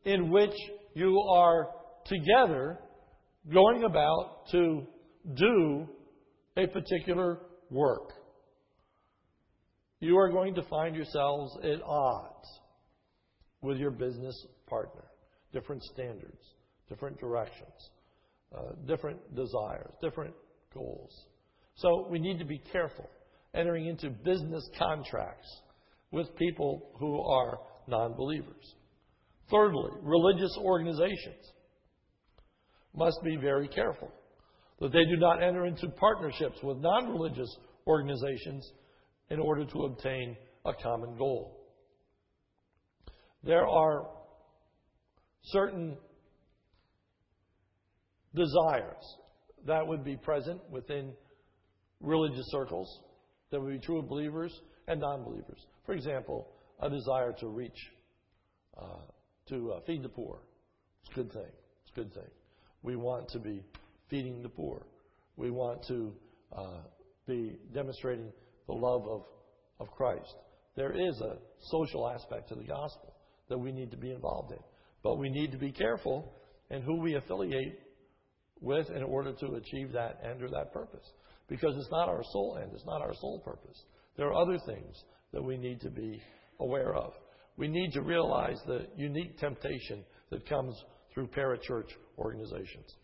in 0.06 0.30
which 0.30 0.54
you 0.94 1.20
are 1.30 1.70
together 2.06 2.80
going 3.52 3.84
about 3.84 4.48
to 4.52 4.86
do 5.36 5.88
a 6.58 6.68
particular 6.68 7.40
work. 7.70 8.14
you 10.00 10.18
are 10.18 10.30
going 10.30 10.56
to 10.56 10.64
find 10.64 10.96
yourselves 10.96 11.58
at 11.64 11.82
odds 11.84 12.61
with 13.62 13.78
your 13.78 13.91
business 13.91 14.36
partner. 14.67 15.04
Different 15.54 15.84
standards, 15.84 16.41
different 16.89 17.19
directions, 17.19 17.89
uh, 18.56 18.74
different 18.88 19.19
desires, 19.36 19.93
different 20.02 20.34
goals. 20.74 21.12
So 21.76 22.08
we 22.10 22.19
need 22.19 22.39
to 22.39 22.45
be 22.45 22.62
careful 22.71 23.10
entering 23.54 23.88
into 23.88 24.10
business 24.10 24.67
contracts 24.78 25.50
with 26.12 26.36
people 26.38 26.91
who 27.00 27.19
are 27.21 27.60
non 27.88 28.13
believers. 28.15 28.76
Thirdly, 29.50 29.91
religious 30.02 30.56
organizations 30.60 31.52
must 32.95 33.17
be 33.24 33.36
very 33.36 33.67
careful 33.67 34.10
that 34.80 34.91
they 34.91 35.06
do 35.06 35.17
not 35.17 35.43
enter 35.43 35.65
into 35.65 35.88
partnerships 35.89 36.58
with 36.63 36.78
non 36.78 37.10
religious 37.10 37.54
organizations 37.88 38.69
in 39.30 39.39
order 39.39 39.65
to 39.65 39.84
obtain 39.84 40.36
a 40.65 40.74
common 40.74 41.17
goal. 41.17 41.61
There 43.44 43.68
are 43.68 44.08
certain 45.46 45.98
desires 48.36 49.18
that 49.66 49.86
would 49.86 50.04
be 50.04 50.16
present 50.16 50.62
within 50.70 51.14
religious 52.00 52.46
circles 52.52 53.02
that 53.52 53.60
would 53.60 53.74
be 53.74 53.86
true 53.86 54.00
of 54.00 54.08
believers 54.08 54.54
and 54.88 55.02
non 55.02 55.24
believers. 55.24 55.66
For 55.86 55.94
example, 55.94 56.48
a 56.80 56.90
desire 56.90 57.34
to 57.40 57.48
reach, 57.48 57.78
uh, 58.78 59.02
to 59.50 59.74
uh, 59.74 59.80
feed 59.86 60.04
the 60.04 60.10
poor. 60.10 60.40
It's 61.04 61.12
a 61.12 61.16
good 61.16 61.34
thing. 61.34 61.52
It's 61.84 61.92
a 61.92 62.00
good 62.00 62.14
thing. 62.14 62.30
We 62.84 62.96
want 62.96 63.28
to 63.30 63.40
be 63.40 63.64
feeding 64.10 64.42
the 64.42 64.50
poor. 64.50 64.86
We 65.36 65.50
want 65.50 65.84
to 65.88 66.14
uh, 66.56 66.82
be 67.28 67.58
demonstrating 67.74 68.32
the 68.68 68.74
love 68.74 69.08
of, 69.08 69.24
of 69.80 69.92
Christ. 69.92 70.36
There 70.76 70.92
is 70.92 71.20
a 71.22 71.38
social 71.72 72.08
aspect 72.10 72.50
to 72.50 72.56
the 72.56 72.64
gospel 72.64 73.16
that 73.52 73.58
we 73.58 73.72
need 73.72 73.92
to 73.92 73.98
be 73.98 74.12
involved 74.12 74.52
in. 74.52 74.58
But 75.04 75.18
we 75.18 75.30
need 75.30 75.52
to 75.52 75.58
be 75.58 75.72
careful 75.72 76.34
in 76.70 76.82
who 76.82 77.02
we 77.02 77.16
affiliate 77.16 77.80
with 78.62 78.90
in 78.90 79.04
order 79.04 79.34
to 79.34 79.56
achieve 79.56 79.92
that 79.92 80.22
end 80.24 80.42
or 80.42 80.50
that 80.50 80.72
purpose. 80.72 81.06
Because 81.50 81.76
it's 81.76 81.92
not 81.92 82.08
our 82.08 82.24
sole 82.32 82.58
end, 82.62 82.72
it's 82.74 82.86
not 82.86 83.02
our 83.02 83.14
sole 83.20 83.42
purpose. 83.44 83.78
There 84.16 84.28
are 84.28 84.42
other 84.42 84.58
things 84.66 84.96
that 85.34 85.44
we 85.44 85.58
need 85.58 85.82
to 85.82 85.90
be 85.90 86.22
aware 86.62 86.96
of. 86.96 87.12
We 87.58 87.68
need 87.68 87.92
to 87.92 88.02
realize 88.02 88.58
the 88.66 88.88
unique 88.96 89.38
temptation 89.38 90.06
that 90.30 90.48
comes 90.48 90.82
through 91.14 91.28
parachurch 91.28 91.90
organizations. 92.18 92.96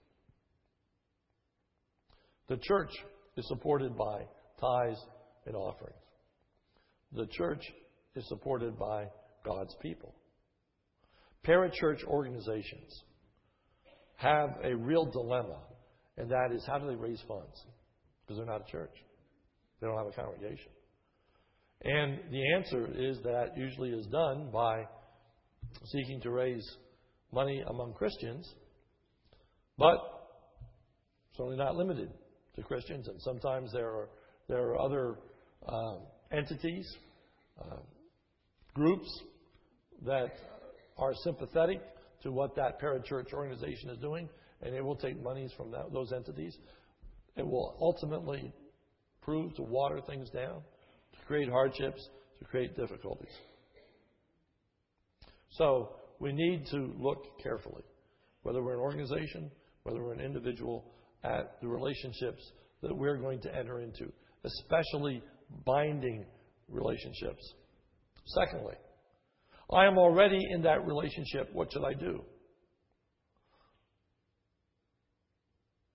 The 2.47 2.57
church 2.57 2.91
is 3.35 3.45
supported 3.49 3.97
by 3.97 4.21
tithes 4.61 4.99
and 5.45 5.57
offerings. 5.57 5.97
The 7.11 7.27
church 7.27 7.65
is 8.15 8.25
supported 8.29 8.79
by 8.79 9.07
God's 9.43 9.75
people. 9.81 10.15
Parachurch 11.47 12.03
organizations 12.05 13.03
have 14.15 14.49
a 14.63 14.75
real 14.75 15.05
dilemma, 15.05 15.59
and 16.17 16.29
that 16.29 16.49
is 16.53 16.63
how 16.67 16.77
do 16.77 16.87
they 16.87 16.95
raise 16.95 17.21
funds? 17.27 17.63
Because 18.25 18.37
they're 18.37 18.45
not 18.45 18.67
a 18.67 18.71
church, 18.71 18.93
they 19.79 19.87
don't 19.87 19.97
have 19.97 20.07
a 20.07 20.11
congregation. 20.11 20.71
And 21.83 22.19
the 22.31 22.53
answer 22.55 22.87
is 22.95 23.19
that 23.23 23.51
usually 23.55 23.91
is 23.91 24.07
done 24.07 24.49
by 24.51 24.83
seeking 25.85 26.19
to 26.21 26.31
raise 26.31 26.67
money 27.31 27.63
among 27.67 27.93
Christians, 27.93 28.51
but 29.77 29.97
certainly 31.35 31.57
not 31.57 31.75
limited 31.75 32.09
to 32.55 32.63
Christians. 32.63 33.07
And 33.07 33.21
sometimes 33.21 33.71
there 33.71 33.89
are 33.89 34.09
there 34.49 34.69
are 34.69 34.79
other 34.81 35.19
uh, 35.67 35.97
entities, 36.31 36.87
uh, 37.61 37.77
groups 38.73 39.07
that 40.05 40.31
are 40.97 41.13
sympathetic 41.23 41.81
to 42.23 42.31
what 42.31 42.55
that 42.55 42.81
parachurch 42.81 43.33
organization 43.33 43.89
is 43.89 43.97
doing, 43.99 44.27
and 44.61 44.73
it 44.73 44.83
will 44.83 44.95
take 44.95 45.21
monies 45.21 45.51
from 45.55 45.71
that, 45.71 45.91
those 45.93 46.11
entities. 46.11 46.57
It 47.35 47.45
will 47.45 47.77
ultimately 47.79 48.51
prove 49.21 49.55
to 49.55 49.61
water 49.61 50.01
things 50.07 50.29
down, 50.29 50.61
to 51.13 51.25
create 51.27 51.49
hardships, 51.49 52.09
to 52.39 52.45
create 52.45 52.75
difficulties. 52.75 53.33
So 55.51 55.95
we 56.19 56.33
need 56.33 56.65
to 56.71 56.93
look 56.97 57.39
carefully, 57.41 57.83
whether 58.43 58.63
we're 58.63 58.75
an 58.75 58.79
organization, 58.79 59.51
whether 59.83 60.01
we're 60.03 60.13
an 60.13 60.21
individual, 60.21 60.85
at 61.23 61.59
the 61.61 61.67
relationships 61.67 62.51
that 62.81 62.95
we're 62.95 63.17
going 63.17 63.41
to 63.41 63.55
enter 63.55 63.81
into, 63.81 64.11
especially 64.43 65.21
binding 65.65 66.25
relationships. 66.69 67.53
Secondly, 68.25 68.75
I 69.71 69.85
am 69.85 69.97
already 69.97 70.39
in 70.51 70.61
that 70.63 70.85
relationship. 70.85 71.49
What 71.51 71.71
should 71.71 71.83
I 71.83 71.93
do? 71.93 72.21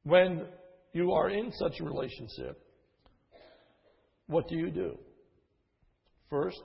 When 0.05 0.47
you 0.93 1.13
are 1.13 1.31
in 1.31 1.51
such 1.53 1.81
a 1.81 1.85
relationship, 1.85 2.61
what 4.27 4.49
do 4.49 4.57
you 4.57 4.71
do? 4.71 4.99
First, 6.29 6.61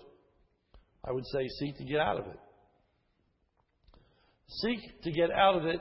I 1.07 1.11
would 1.11 1.25
say 1.27 1.47
seek 1.59 1.77
to 1.77 1.85
get 1.85 1.99
out 1.99 2.19
of 2.19 2.27
it. 2.27 2.39
Seek 4.47 5.01
to 5.03 5.11
get 5.11 5.29
out 5.31 5.55
of 5.55 5.65
it 5.65 5.79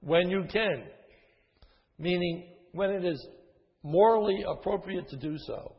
when 0.00 0.28
you 0.30 0.44
can, 0.50 0.84
meaning 1.98 2.48
when 2.72 2.90
it 2.90 3.04
is 3.04 3.24
morally 3.82 4.44
appropriate 4.48 5.08
to 5.08 5.16
do 5.16 5.36
so, 5.46 5.74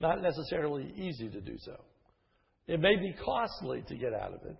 not 0.00 0.22
necessarily 0.22 0.92
easy 0.96 1.28
to 1.28 1.40
do 1.40 1.56
so. 1.58 1.76
It 2.66 2.80
may 2.80 2.96
be 2.96 3.14
costly 3.24 3.82
to 3.88 3.96
get 3.96 4.14
out 4.14 4.34
of 4.34 4.44
it, 4.44 4.56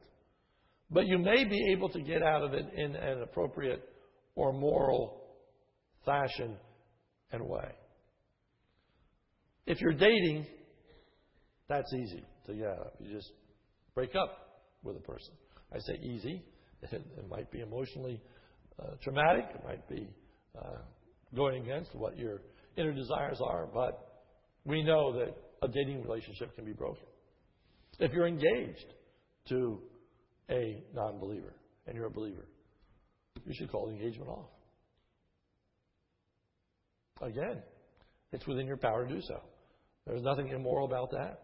but 0.90 1.06
you 1.06 1.18
may 1.18 1.44
be 1.44 1.72
able 1.72 1.88
to 1.90 2.00
get 2.00 2.22
out 2.22 2.42
of 2.42 2.54
it 2.54 2.66
in 2.74 2.96
an 2.96 3.22
appropriate 3.22 3.82
or 4.34 4.52
moral 4.52 5.22
fashion 6.04 6.56
and 7.30 7.46
way. 7.46 7.70
If 9.66 9.80
you're 9.80 9.92
dating, 9.92 10.46
that's 11.68 11.92
easy 11.94 12.24
to 12.46 12.54
get 12.54 12.66
out 12.66 12.78
of. 12.78 12.92
You 12.98 13.14
just 13.14 13.30
break 13.94 14.14
up 14.16 14.60
with 14.82 14.96
a 14.96 15.00
person. 15.00 15.32
I 15.72 15.78
say 15.78 15.94
easy. 16.02 16.42
It, 16.82 16.90
it 16.92 17.28
might 17.30 17.50
be 17.50 17.60
emotionally 17.60 18.20
uh, 18.80 18.96
traumatic. 19.02 19.44
It 19.54 19.64
might 19.64 19.88
be 19.88 20.08
uh, 20.58 20.78
going 21.34 21.62
against 21.62 21.94
what 21.94 22.18
your 22.18 22.42
inner 22.76 22.92
desires 22.92 23.40
are, 23.42 23.66
but 23.72 24.24
we 24.64 24.82
know 24.82 25.12
that 25.18 25.36
a 25.62 25.68
dating 25.68 26.02
relationship 26.02 26.54
can 26.56 26.64
be 26.64 26.72
broken. 26.72 27.04
If 28.02 28.12
you're 28.12 28.26
engaged 28.26 28.94
to 29.48 29.80
a 30.50 30.82
non 30.92 31.20
believer 31.20 31.54
and 31.86 31.94
you're 31.96 32.06
a 32.06 32.10
believer, 32.10 32.48
you 33.46 33.54
should 33.54 33.70
call 33.70 33.86
the 33.86 33.92
engagement 33.92 34.28
off. 34.28 34.48
Again, 37.20 37.62
it's 38.32 38.44
within 38.44 38.66
your 38.66 38.76
power 38.76 39.06
to 39.06 39.14
do 39.14 39.20
so. 39.22 39.40
There's 40.04 40.22
nothing 40.22 40.48
immoral 40.48 40.84
about 40.84 41.12
that. 41.12 41.42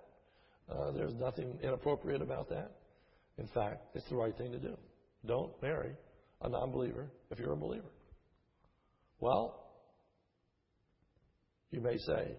Uh, 0.68 0.90
there's 0.90 1.14
nothing 1.14 1.61
inappropriate 1.62 2.23
about 2.23 2.49
that. 2.49 2.73
In 3.38 3.47
fact, 3.55 3.85
it's 3.94 4.09
the 4.09 4.16
right 4.16 4.37
thing 4.37 4.51
to 4.51 4.59
do. 4.59 4.77
Don't 5.27 5.53
marry 5.62 5.92
a 6.42 6.49
non 6.49 6.73
believer 6.73 7.09
if 7.31 7.38
you're 7.38 7.53
a 7.53 7.57
believer. 7.57 7.92
Well, 9.21 9.64
you 11.71 11.81
may 11.81 11.99
say, 11.99 12.37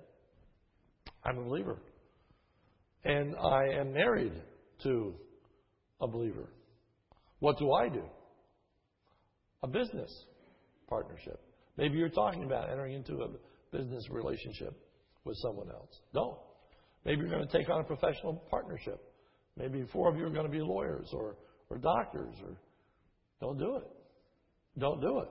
I'm 1.23 1.37
a 1.37 1.43
believer 1.43 1.77
and 3.03 3.35
I 3.35 3.79
am 3.79 3.93
married 3.93 4.33
to 4.83 5.15
a 6.01 6.07
believer. 6.07 6.49
What 7.39 7.57
do 7.57 7.71
I 7.71 7.89
do? 7.89 8.03
A 9.63 9.67
business 9.67 10.11
partnership. 10.87 11.39
Maybe 11.77 11.97
you're 11.97 12.09
talking 12.09 12.43
about 12.43 12.69
entering 12.69 12.93
into 12.93 13.21
a 13.21 13.29
business 13.75 14.03
relationship 14.09 14.73
with 15.23 15.37
someone 15.41 15.69
else. 15.69 16.01
Don't. 16.13 16.37
Maybe 17.05 17.21
you're 17.21 17.29
going 17.29 17.47
to 17.47 17.57
take 17.57 17.69
on 17.69 17.81
a 17.81 17.83
professional 17.83 18.43
partnership. 18.49 18.99
Maybe 19.57 19.85
four 19.91 20.09
of 20.09 20.17
you 20.17 20.25
are 20.25 20.29
going 20.29 20.45
to 20.45 20.51
be 20.51 20.61
lawyers 20.61 21.09
or, 21.13 21.37
or 21.69 21.77
doctors 21.77 22.35
or 22.43 22.57
don't 23.39 23.57
do 23.57 23.77
it. 23.77 23.87
Don't 24.77 25.01
do 25.01 25.19
it. 25.19 25.29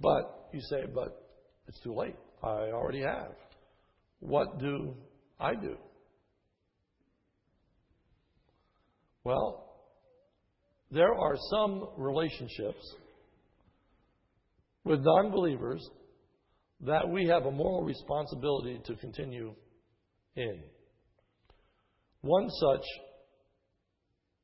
But 0.00 0.50
you 0.52 0.60
say, 0.70 0.84
but 0.94 1.28
it's 1.66 1.80
too 1.80 1.94
late. 1.94 2.16
I 2.42 2.70
already 2.72 3.02
have. 3.02 3.32
What 4.20 4.58
do 4.58 4.94
I 5.40 5.54
do? 5.54 5.76
Well, 9.28 9.62
there 10.90 11.12
are 11.12 11.34
some 11.50 11.86
relationships 11.98 12.94
with 14.84 15.00
non 15.02 15.30
believers 15.30 15.86
that 16.80 17.06
we 17.06 17.26
have 17.26 17.44
a 17.44 17.50
moral 17.50 17.84
responsibility 17.84 18.80
to 18.86 18.94
continue 18.94 19.54
in. 20.34 20.62
One 22.22 22.48
such 22.48 22.86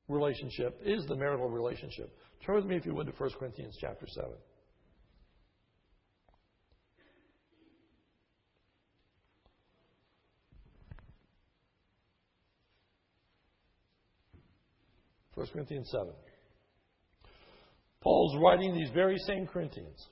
relationship 0.08 0.78
is 0.84 1.06
the 1.06 1.16
marital 1.16 1.48
relationship. 1.48 2.14
Turn 2.44 2.56
with 2.56 2.66
me, 2.66 2.76
if 2.76 2.84
you 2.84 2.94
would, 2.94 3.06
to 3.06 3.12
1 3.16 3.30
Corinthians 3.38 3.78
chapter 3.80 4.04
7. 4.06 4.32
1 15.34 15.46
Corinthians 15.52 15.88
7. 15.90 16.08
Paul's 18.00 18.36
writing 18.42 18.74
these 18.74 18.90
very 18.90 19.16
same 19.26 19.46
Corinthians, 19.46 20.08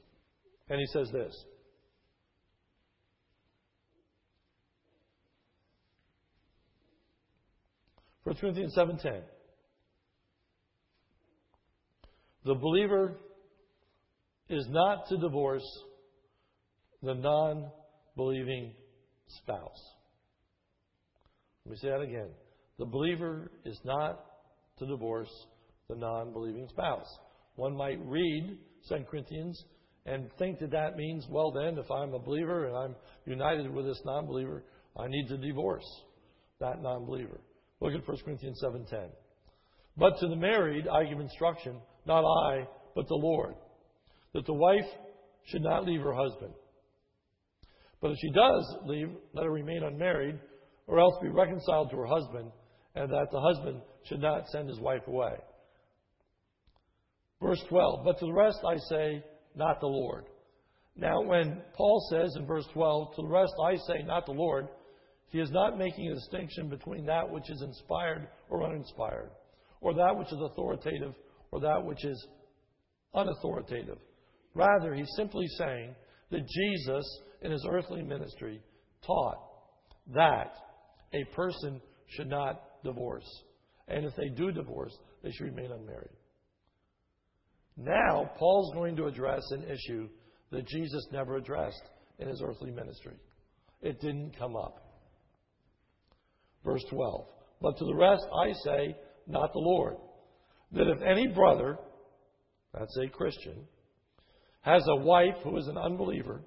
and 0.68 0.80
he 0.80 0.86
says 0.86 1.10
this. 1.12 1.32
First 8.24 8.40
Corinthians 8.40 8.74
7:10. 8.74 9.22
The 12.44 12.54
believer 12.54 13.18
is 14.48 14.66
not 14.68 15.06
to 15.08 15.16
divorce 15.18 15.66
the 17.02 17.14
non-believing 17.14 18.74
spouse. 19.26 19.94
Let 21.64 21.72
me 21.72 21.76
say 21.76 21.88
that 21.88 22.00
again. 22.00 22.30
The 22.78 22.86
believer 22.86 23.50
is 23.64 23.78
not 23.84 24.24
to 24.82 24.88
divorce 24.88 25.30
the 25.88 25.96
non-believing 25.96 26.68
spouse. 26.68 27.06
One 27.56 27.76
might 27.76 27.98
read 28.04 28.58
2 28.88 28.96
Corinthians 29.10 29.64
and 30.06 30.28
think 30.38 30.58
that 30.58 30.72
that 30.72 30.96
means, 30.96 31.26
well, 31.30 31.52
then, 31.52 31.78
if 31.78 31.90
I'm 31.90 32.12
a 32.12 32.18
believer 32.18 32.66
and 32.66 32.76
I'm 32.76 32.96
united 33.24 33.72
with 33.72 33.86
this 33.86 34.00
non 34.04 34.26
believer, 34.26 34.64
I 34.98 35.06
need 35.06 35.28
to 35.28 35.36
divorce 35.36 35.86
that 36.60 36.82
non 36.82 37.04
believer. 37.04 37.40
Look 37.80 37.94
at 37.94 38.06
1 38.06 38.16
Corinthians 38.24 38.60
7.10. 38.64 39.08
But 39.96 40.18
to 40.18 40.28
the 40.28 40.36
married 40.36 40.88
I 40.88 41.04
give 41.04 41.20
instruction, 41.20 41.76
not 42.06 42.24
I, 42.24 42.66
but 42.94 43.06
the 43.08 43.14
Lord, 43.14 43.54
that 44.34 44.46
the 44.46 44.54
wife 44.54 44.88
should 45.44 45.62
not 45.62 45.84
leave 45.84 46.00
her 46.00 46.14
husband. 46.14 46.54
But 48.00 48.12
if 48.12 48.18
she 48.20 48.30
does 48.30 48.76
leave, 48.86 49.08
let 49.34 49.44
her 49.44 49.52
remain 49.52 49.84
unmarried, 49.84 50.38
or 50.86 50.98
else 50.98 51.14
be 51.22 51.28
reconciled 51.28 51.90
to 51.90 51.96
her 51.96 52.06
husband, 52.06 52.50
and 52.94 53.10
that 53.10 53.28
the 53.30 53.40
husband 53.40 53.80
should 54.04 54.20
not 54.20 54.48
send 54.48 54.68
his 54.68 54.80
wife 54.80 55.06
away. 55.06 55.34
Verse 57.40 57.62
12, 57.68 58.04
but 58.04 58.18
to 58.18 58.26
the 58.26 58.32
rest 58.32 58.58
I 58.66 58.76
say, 58.88 59.24
not 59.56 59.80
the 59.80 59.86
Lord. 59.86 60.24
Now, 60.96 61.22
when 61.22 61.60
Paul 61.74 62.06
says 62.10 62.34
in 62.36 62.46
verse 62.46 62.66
12, 62.72 63.16
to 63.16 63.22
the 63.22 63.28
rest 63.28 63.52
I 63.64 63.76
say, 63.76 64.02
not 64.04 64.26
the 64.26 64.32
Lord, 64.32 64.68
he 65.30 65.40
is 65.40 65.50
not 65.50 65.78
making 65.78 66.08
a 66.08 66.14
distinction 66.14 66.68
between 66.68 67.06
that 67.06 67.28
which 67.28 67.50
is 67.50 67.62
inspired 67.62 68.28
or 68.50 68.64
uninspired, 68.64 69.30
or 69.80 69.94
that 69.94 70.16
which 70.16 70.28
is 70.28 70.38
authoritative 70.40 71.14
or 71.50 71.60
that 71.60 71.82
which 71.84 72.04
is 72.04 72.26
unauthoritative. 73.14 73.98
Rather, 74.54 74.94
he's 74.94 75.10
simply 75.16 75.46
saying 75.58 75.94
that 76.30 76.46
Jesus, 76.46 77.20
in 77.40 77.50
his 77.50 77.66
earthly 77.70 78.02
ministry, 78.02 78.60
taught 79.06 79.38
that 80.14 80.54
a 81.14 81.34
person 81.34 81.80
should 82.08 82.28
not 82.28 82.62
divorce. 82.84 83.28
And 83.92 84.06
if 84.06 84.16
they 84.16 84.28
do 84.28 84.50
divorce, 84.50 84.96
they 85.22 85.30
should 85.30 85.44
remain 85.44 85.70
unmarried. 85.70 86.16
Now, 87.76 88.30
Paul's 88.38 88.72
going 88.74 88.96
to 88.96 89.06
address 89.06 89.42
an 89.50 89.64
issue 89.64 90.08
that 90.50 90.66
Jesus 90.66 91.06
never 91.12 91.36
addressed 91.36 91.82
in 92.18 92.26
his 92.26 92.42
earthly 92.42 92.70
ministry. 92.70 93.16
It 93.82 94.00
didn't 94.00 94.38
come 94.38 94.56
up. 94.56 94.78
Verse 96.64 96.84
12. 96.88 97.26
But 97.60 97.76
to 97.78 97.84
the 97.84 97.94
rest 97.94 98.24
I 98.34 98.52
say, 98.64 98.96
not 99.26 99.52
the 99.52 99.58
Lord, 99.58 99.96
that 100.72 100.88
if 100.88 101.02
any 101.02 101.28
brother, 101.28 101.78
that's 102.72 102.96
a 102.96 103.08
Christian, 103.08 103.66
has 104.62 104.82
a 104.88 105.02
wife 105.02 105.36
who 105.44 105.56
is 105.58 105.68
an 105.68 105.76
unbeliever, 105.76 106.40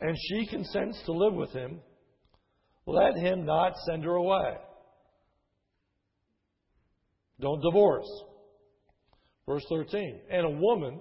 and 0.00 0.14
she 0.28 0.46
consents 0.46 1.00
to 1.06 1.12
live 1.12 1.34
with 1.34 1.52
him, 1.52 1.80
let 2.86 3.16
him 3.16 3.46
not 3.46 3.72
send 3.86 4.04
her 4.04 4.14
away. 4.14 4.56
Don't 7.40 7.62
divorce. 7.62 8.08
Verse 9.46 9.64
13. 9.68 10.20
And 10.30 10.46
a 10.46 10.60
woman 10.60 11.00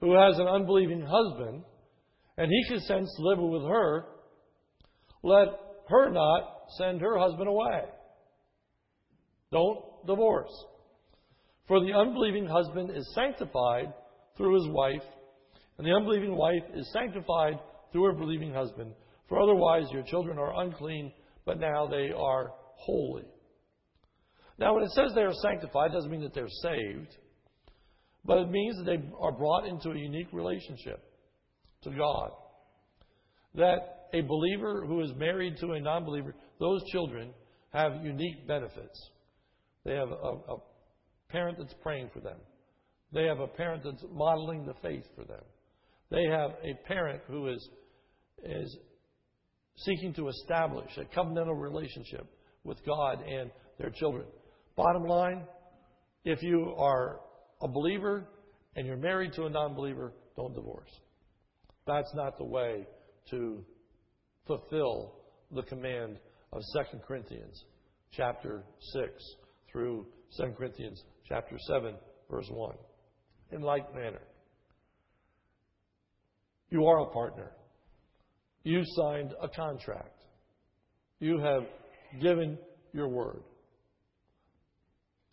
who 0.00 0.12
has 0.12 0.38
an 0.38 0.46
unbelieving 0.46 1.02
husband, 1.02 1.62
and 2.36 2.50
he 2.50 2.68
consents 2.68 3.14
to 3.16 3.22
live 3.22 3.38
with 3.38 3.62
her, 3.62 4.04
let 5.22 5.48
her 5.88 6.10
not 6.10 6.42
send 6.76 7.00
her 7.00 7.18
husband 7.18 7.48
away. 7.48 7.82
Don't 9.52 10.06
divorce. 10.06 10.52
For 11.68 11.80
the 11.80 11.92
unbelieving 11.92 12.46
husband 12.46 12.90
is 12.90 13.10
sanctified 13.14 13.92
through 14.36 14.54
his 14.54 14.72
wife, 14.72 15.02
and 15.78 15.86
the 15.86 15.92
unbelieving 15.92 16.36
wife 16.36 16.62
is 16.74 16.90
sanctified 16.92 17.58
through 17.92 18.04
her 18.04 18.12
believing 18.12 18.52
husband. 18.52 18.92
For 19.28 19.40
otherwise 19.40 19.84
your 19.90 20.02
children 20.02 20.38
are 20.38 20.60
unclean, 20.62 21.12
but 21.44 21.58
now 21.58 21.86
they 21.86 22.10
are 22.16 22.52
holy. 22.76 23.24
Now, 24.58 24.74
when 24.74 24.84
it 24.84 24.90
says 24.92 25.12
they 25.14 25.22
are 25.22 25.32
sanctified, 25.42 25.90
it 25.90 25.94
doesn't 25.94 26.10
mean 26.10 26.22
that 26.22 26.34
they're 26.34 26.48
saved, 26.48 27.16
but 28.24 28.38
it 28.38 28.50
means 28.50 28.76
that 28.78 28.86
they 28.86 29.02
are 29.20 29.32
brought 29.32 29.66
into 29.66 29.90
a 29.90 29.98
unique 29.98 30.32
relationship 30.32 31.02
to 31.82 31.90
God. 31.90 32.30
That 33.54 34.08
a 34.14 34.22
believer 34.22 34.84
who 34.86 35.02
is 35.02 35.12
married 35.16 35.56
to 35.60 35.72
a 35.72 35.80
non 35.80 36.04
believer, 36.04 36.34
those 36.58 36.82
children 36.90 37.32
have 37.72 38.04
unique 38.04 38.46
benefits. 38.46 39.10
They 39.84 39.94
have 39.94 40.10
a, 40.10 40.52
a 40.52 40.56
parent 41.28 41.58
that's 41.58 41.74
praying 41.82 42.10
for 42.12 42.20
them, 42.20 42.38
they 43.12 43.24
have 43.24 43.40
a 43.40 43.46
parent 43.46 43.82
that's 43.84 44.04
modeling 44.10 44.64
the 44.64 44.74
faith 44.82 45.04
for 45.14 45.24
them, 45.24 45.42
they 46.10 46.24
have 46.30 46.52
a 46.62 46.86
parent 46.86 47.20
who 47.28 47.48
is, 47.48 47.68
is 48.44 48.78
seeking 49.76 50.14
to 50.14 50.28
establish 50.28 50.90
a 50.96 51.04
covenantal 51.18 51.60
relationship 51.60 52.26
with 52.64 52.78
God 52.86 53.22
and 53.22 53.50
their 53.78 53.90
children. 53.90 54.24
Bottom 54.76 55.04
line, 55.04 55.42
if 56.24 56.42
you 56.42 56.74
are 56.76 57.20
a 57.62 57.68
believer 57.68 58.28
and 58.76 58.86
you're 58.86 58.98
married 58.98 59.32
to 59.34 59.44
a 59.44 59.50
non 59.50 59.74
believer, 59.74 60.12
don't 60.36 60.54
divorce. 60.54 60.90
That's 61.86 62.12
not 62.14 62.36
the 62.36 62.44
way 62.44 62.86
to 63.30 63.64
fulfill 64.46 65.14
the 65.50 65.62
command 65.62 66.18
of 66.52 66.60
2 66.92 66.98
Corinthians 67.06 67.64
chapter 68.12 68.64
6 68.92 69.10
through 69.72 70.06
2 70.36 70.52
Corinthians 70.58 71.02
chapter 71.26 71.56
7, 71.68 71.94
verse 72.30 72.48
1. 72.50 72.74
In 73.52 73.62
like 73.62 73.94
manner, 73.94 74.22
you 76.70 76.84
are 76.84 77.00
a 77.00 77.10
partner. 77.12 77.52
You 78.64 78.82
signed 78.84 79.32
a 79.40 79.48
contract. 79.48 80.24
You 81.20 81.38
have 81.38 81.62
given 82.20 82.58
your 82.92 83.08
word. 83.08 83.42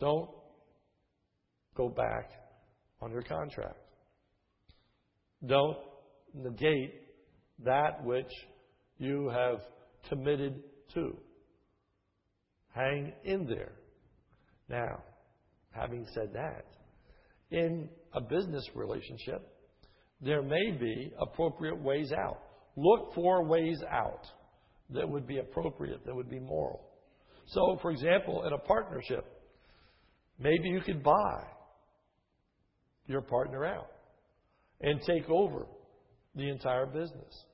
Don't 0.00 0.30
go 1.76 1.88
back 1.88 2.30
on 3.00 3.10
your 3.10 3.22
contract. 3.22 3.78
Don't 5.46 5.76
negate 6.34 6.94
that 7.64 8.04
which 8.04 8.30
you 8.98 9.28
have 9.28 9.60
committed 10.08 10.62
to. 10.94 11.16
Hang 12.74 13.12
in 13.24 13.46
there. 13.46 13.72
Now, 14.68 15.02
having 15.70 16.06
said 16.14 16.32
that, 16.32 16.64
in 17.50 17.88
a 18.14 18.20
business 18.20 18.64
relationship, 18.74 19.46
there 20.20 20.42
may 20.42 20.72
be 20.72 21.12
appropriate 21.20 21.80
ways 21.80 22.12
out. 22.12 22.40
Look 22.76 23.14
for 23.14 23.44
ways 23.44 23.78
out 23.90 24.26
that 24.90 25.08
would 25.08 25.26
be 25.26 25.38
appropriate, 25.38 26.04
that 26.04 26.14
would 26.14 26.30
be 26.30 26.40
moral. 26.40 26.80
So, 27.46 27.78
for 27.82 27.90
example, 27.90 28.44
in 28.46 28.52
a 28.52 28.58
partnership, 28.58 29.24
maybe 30.38 30.68
you 30.68 30.80
could 30.80 31.02
buy 31.02 31.44
your 33.06 33.22
partner 33.22 33.64
out 33.64 33.88
and 34.80 35.00
take 35.06 35.28
over 35.28 35.66
the 36.34 36.48
entire 36.48 36.86
business. 36.86 37.44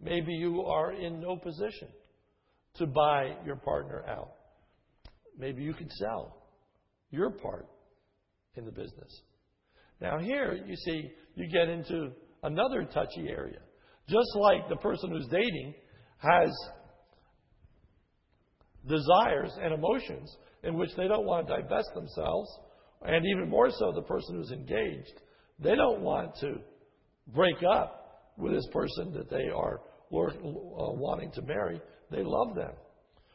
Maybe 0.00 0.32
you 0.32 0.62
are 0.62 0.92
in 0.92 1.20
no 1.20 1.36
position 1.36 1.88
to 2.76 2.86
buy 2.86 3.36
your 3.44 3.56
partner 3.56 4.04
out. 4.08 4.32
Maybe 5.38 5.62
you 5.62 5.74
could 5.74 5.90
sell 5.92 6.36
your 7.10 7.30
part 7.30 7.66
in 8.56 8.64
the 8.64 8.70
business. 8.70 9.22
Now, 10.00 10.18
here, 10.18 10.54
you 10.66 10.76
see, 10.76 11.10
you 11.34 11.48
get 11.50 11.68
into 11.68 12.10
another 12.42 12.84
touchy 12.84 13.28
area. 13.28 13.58
Just 14.08 14.36
like 14.36 14.68
the 14.68 14.76
person 14.76 15.10
who's 15.10 15.26
dating 15.26 15.74
has 16.18 16.50
desires 18.86 19.50
and 19.60 19.74
emotions 19.74 20.34
in 20.64 20.76
which 20.76 20.90
they 20.96 21.08
don't 21.08 21.26
want 21.26 21.46
to 21.46 21.56
divest 21.60 21.88
themselves, 21.94 22.48
and 23.02 23.24
even 23.26 23.48
more 23.48 23.70
so, 23.70 23.92
the 23.92 24.02
person 24.02 24.36
who's 24.36 24.50
engaged, 24.50 25.20
they 25.58 25.74
don't 25.74 26.00
want 26.00 26.34
to 26.40 26.56
break 27.28 27.56
up 27.62 28.32
with 28.36 28.52
this 28.52 28.66
person 28.72 29.12
that 29.12 29.30
they 29.30 29.48
are 29.54 29.80
uh, 29.80 30.92
wanting 30.92 31.30
to 31.32 31.42
marry, 31.42 31.80
they 32.10 32.22
love 32.22 32.54
them. 32.54 32.72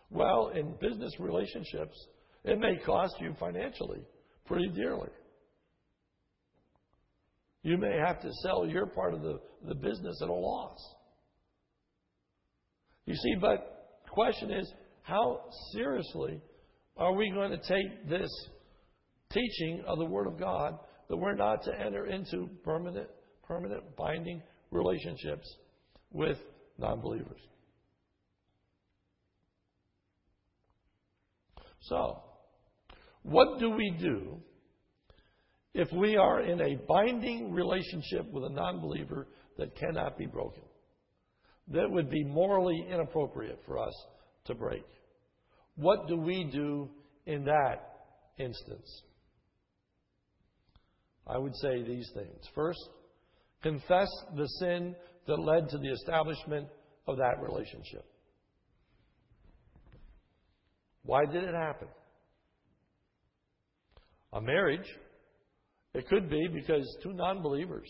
Well, 0.10 0.52
in 0.56 0.76
business 0.80 1.12
relationships, 1.20 1.96
it 2.44 2.60
may 2.60 2.78
cost 2.86 3.16
you 3.20 3.36
financially 3.40 4.02
pretty 4.46 4.70
dearly. 4.70 5.10
You 7.64 7.78
may 7.78 7.98
have 8.06 8.22
to 8.22 8.30
sell 8.44 8.68
your 8.68 8.88
part 8.88 9.14
of 9.14 9.22
the, 9.22 9.40
the 9.68 9.76
business 9.76 10.20
at 10.22 10.30
a 10.30 10.34
loss. 10.34 10.78
You 13.06 13.16
see, 13.16 13.36
but 13.40 14.02
the 14.06 14.12
question 14.12 14.52
is, 14.52 14.72
how 15.02 15.42
seriously 15.74 16.42
are 16.98 17.14
we 17.14 17.32
going 17.32 17.52
to 17.52 17.58
take 17.58 18.08
this 18.08 18.30
teaching 19.32 19.84
of 19.88 19.98
the 19.98 20.06
Word 20.06 20.28
of 20.28 20.40
God 20.40 20.78
that 21.10 21.18
we're 21.18 21.36
not 21.36 21.64
to 21.64 21.72
enter 21.80 22.06
into 22.06 22.50
permanent, 22.64 23.08
permanent 23.48 23.96
binding 23.96 24.42
relationships 24.72 25.48
with 26.12 26.38
non 26.78 27.02
believers? 27.02 27.42
So, 31.82 32.22
what 33.24 33.60
do 33.60 33.72
we 33.72 33.96
do 34.00 34.38
if 35.74 35.92
we 35.92 36.16
are 36.16 36.42
in 36.42 36.62
a 36.62 36.76
binding 36.88 37.52
relationship 37.52 38.32
with 38.32 38.46
a 38.46 38.50
non 38.50 38.80
believer 38.80 39.28
that 39.58 39.76
cannot 39.76 40.18
be 40.18 40.26
broken? 40.26 40.64
That 41.70 41.90
would 41.90 42.10
be 42.10 42.24
morally 42.24 42.86
inappropriate 42.90 43.60
for 43.66 43.80
us 43.80 43.94
to 44.46 44.56
break. 44.56 44.84
What 45.76 46.08
do 46.08 46.18
we 46.18 46.44
do 46.52 46.90
in 47.26 47.46
that 47.46 47.94
instance? 48.38 49.04
I 51.26 51.38
would 51.38 51.56
say 51.56 51.84
these 51.84 52.10
things. 52.14 52.48
First, 52.54 52.80
confess 53.62 54.10
the 54.36 54.48
sin 54.60 54.96
that 55.28 55.40
led 55.40 55.70
to 55.70 55.78
the 55.78 55.90
establishment 55.90 56.68
of 57.08 57.18
that 57.18 57.42
relationship. 57.42 58.06
Why 61.04 61.26
did 61.26 61.44
it 61.44 61.54
happen? 61.54 61.88
A 64.34 64.42
marriage, 64.42 64.88
it 65.94 66.08
could 66.08 66.30
be 66.30 66.48
because 66.54 66.86
two 67.04 67.14
non 67.14 67.42
believers 67.42 67.90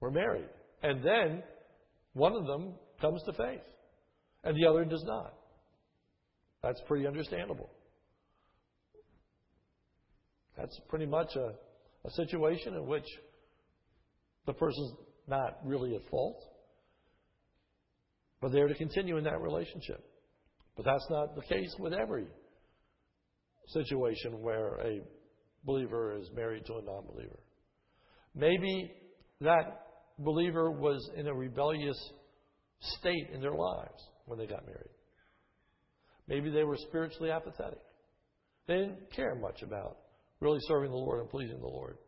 were 0.00 0.10
married. 0.10 0.48
And 0.82 1.02
then 1.04 1.42
one 2.14 2.34
of 2.34 2.46
them 2.46 2.74
comes 3.00 3.22
to 3.24 3.32
faith, 3.32 3.60
and 4.42 4.56
the 4.56 4.68
other 4.68 4.84
does 4.84 5.04
not. 5.06 5.34
That's 6.62 6.80
pretty 6.86 7.06
understandable. 7.06 7.70
That's 10.56 10.78
pretty 10.88 11.06
much 11.06 11.34
a, 11.36 11.54
a 12.06 12.10
situation 12.10 12.74
in 12.74 12.86
which 12.86 13.06
the 14.46 14.52
person's 14.52 14.92
not 15.26 15.58
really 15.64 15.94
at 15.94 16.08
fault, 16.10 16.42
but 18.40 18.52
they're 18.52 18.68
to 18.68 18.74
continue 18.74 19.16
in 19.16 19.24
that 19.24 19.40
relationship. 19.40 20.04
But 20.76 20.84
that's 20.84 21.06
not 21.10 21.34
the 21.34 21.42
case 21.42 21.74
with 21.78 21.92
every 21.92 22.26
situation 23.68 24.42
where 24.42 24.74
a 24.80 25.00
believer 25.64 26.16
is 26.16 26.28
married 26.34 26.66
to 26.66 26.74
a 26.74 26.82
non 26.82 27.06
believer. 27.06 27.38
Maybe 28.34 28.92
that 29.40 29.86
believer 30.18 30.70
was 30.70 31.08
in 31.16 31.26
a 31.26 31.34
rebellious 31.34 31.98
state 32.80 33.30
in 33.32 33.40
their 33.40 33.54
lives 33.54 34.02
when 34.26 34.38
they 34.38 34.46
got 34.46 34.64
married. 34.66 34.90
Maybe 36.30 36.48
they 36.48 36.62
were 36.62 36.76
spiritually 36.76 37.32
apathetic. 37.32 37.80
They 38.68 38.76
didn't 38.76 39.10
care 39.10 39.34
much 39.34 39.62
about 39.62 39.98
really 40.38 40.60
serving 40.68 40.92
the 40.92 40.96
Lord 40.96 41.20
and 41.20 41.28
pleasing 41.28 41.58
the 41.58 41.66
Lord. 41.66 41.98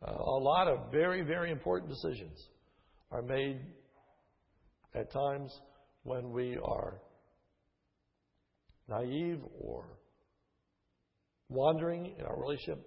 Uh, 0.00 0.12
a 0.12 0.40
lot 0.40 0.68
of 0.68 0.92
very, 0.92 1.22
very 1.22 1.50
important 1.50 1.90
decisions 1.90 2.38
are 3.10 3.20
made 3.20 3.60
at 4.94 5.12
times 5.12 5.52
when 6.04 6.30
we 6.30 6.56
are 6.62 7.00
naive 8.88 9.40
or 9.60 9.84
wandering 11.48 12.14
in 12.16 12.24
our 12.24 12.40
relationship 12.40 12.78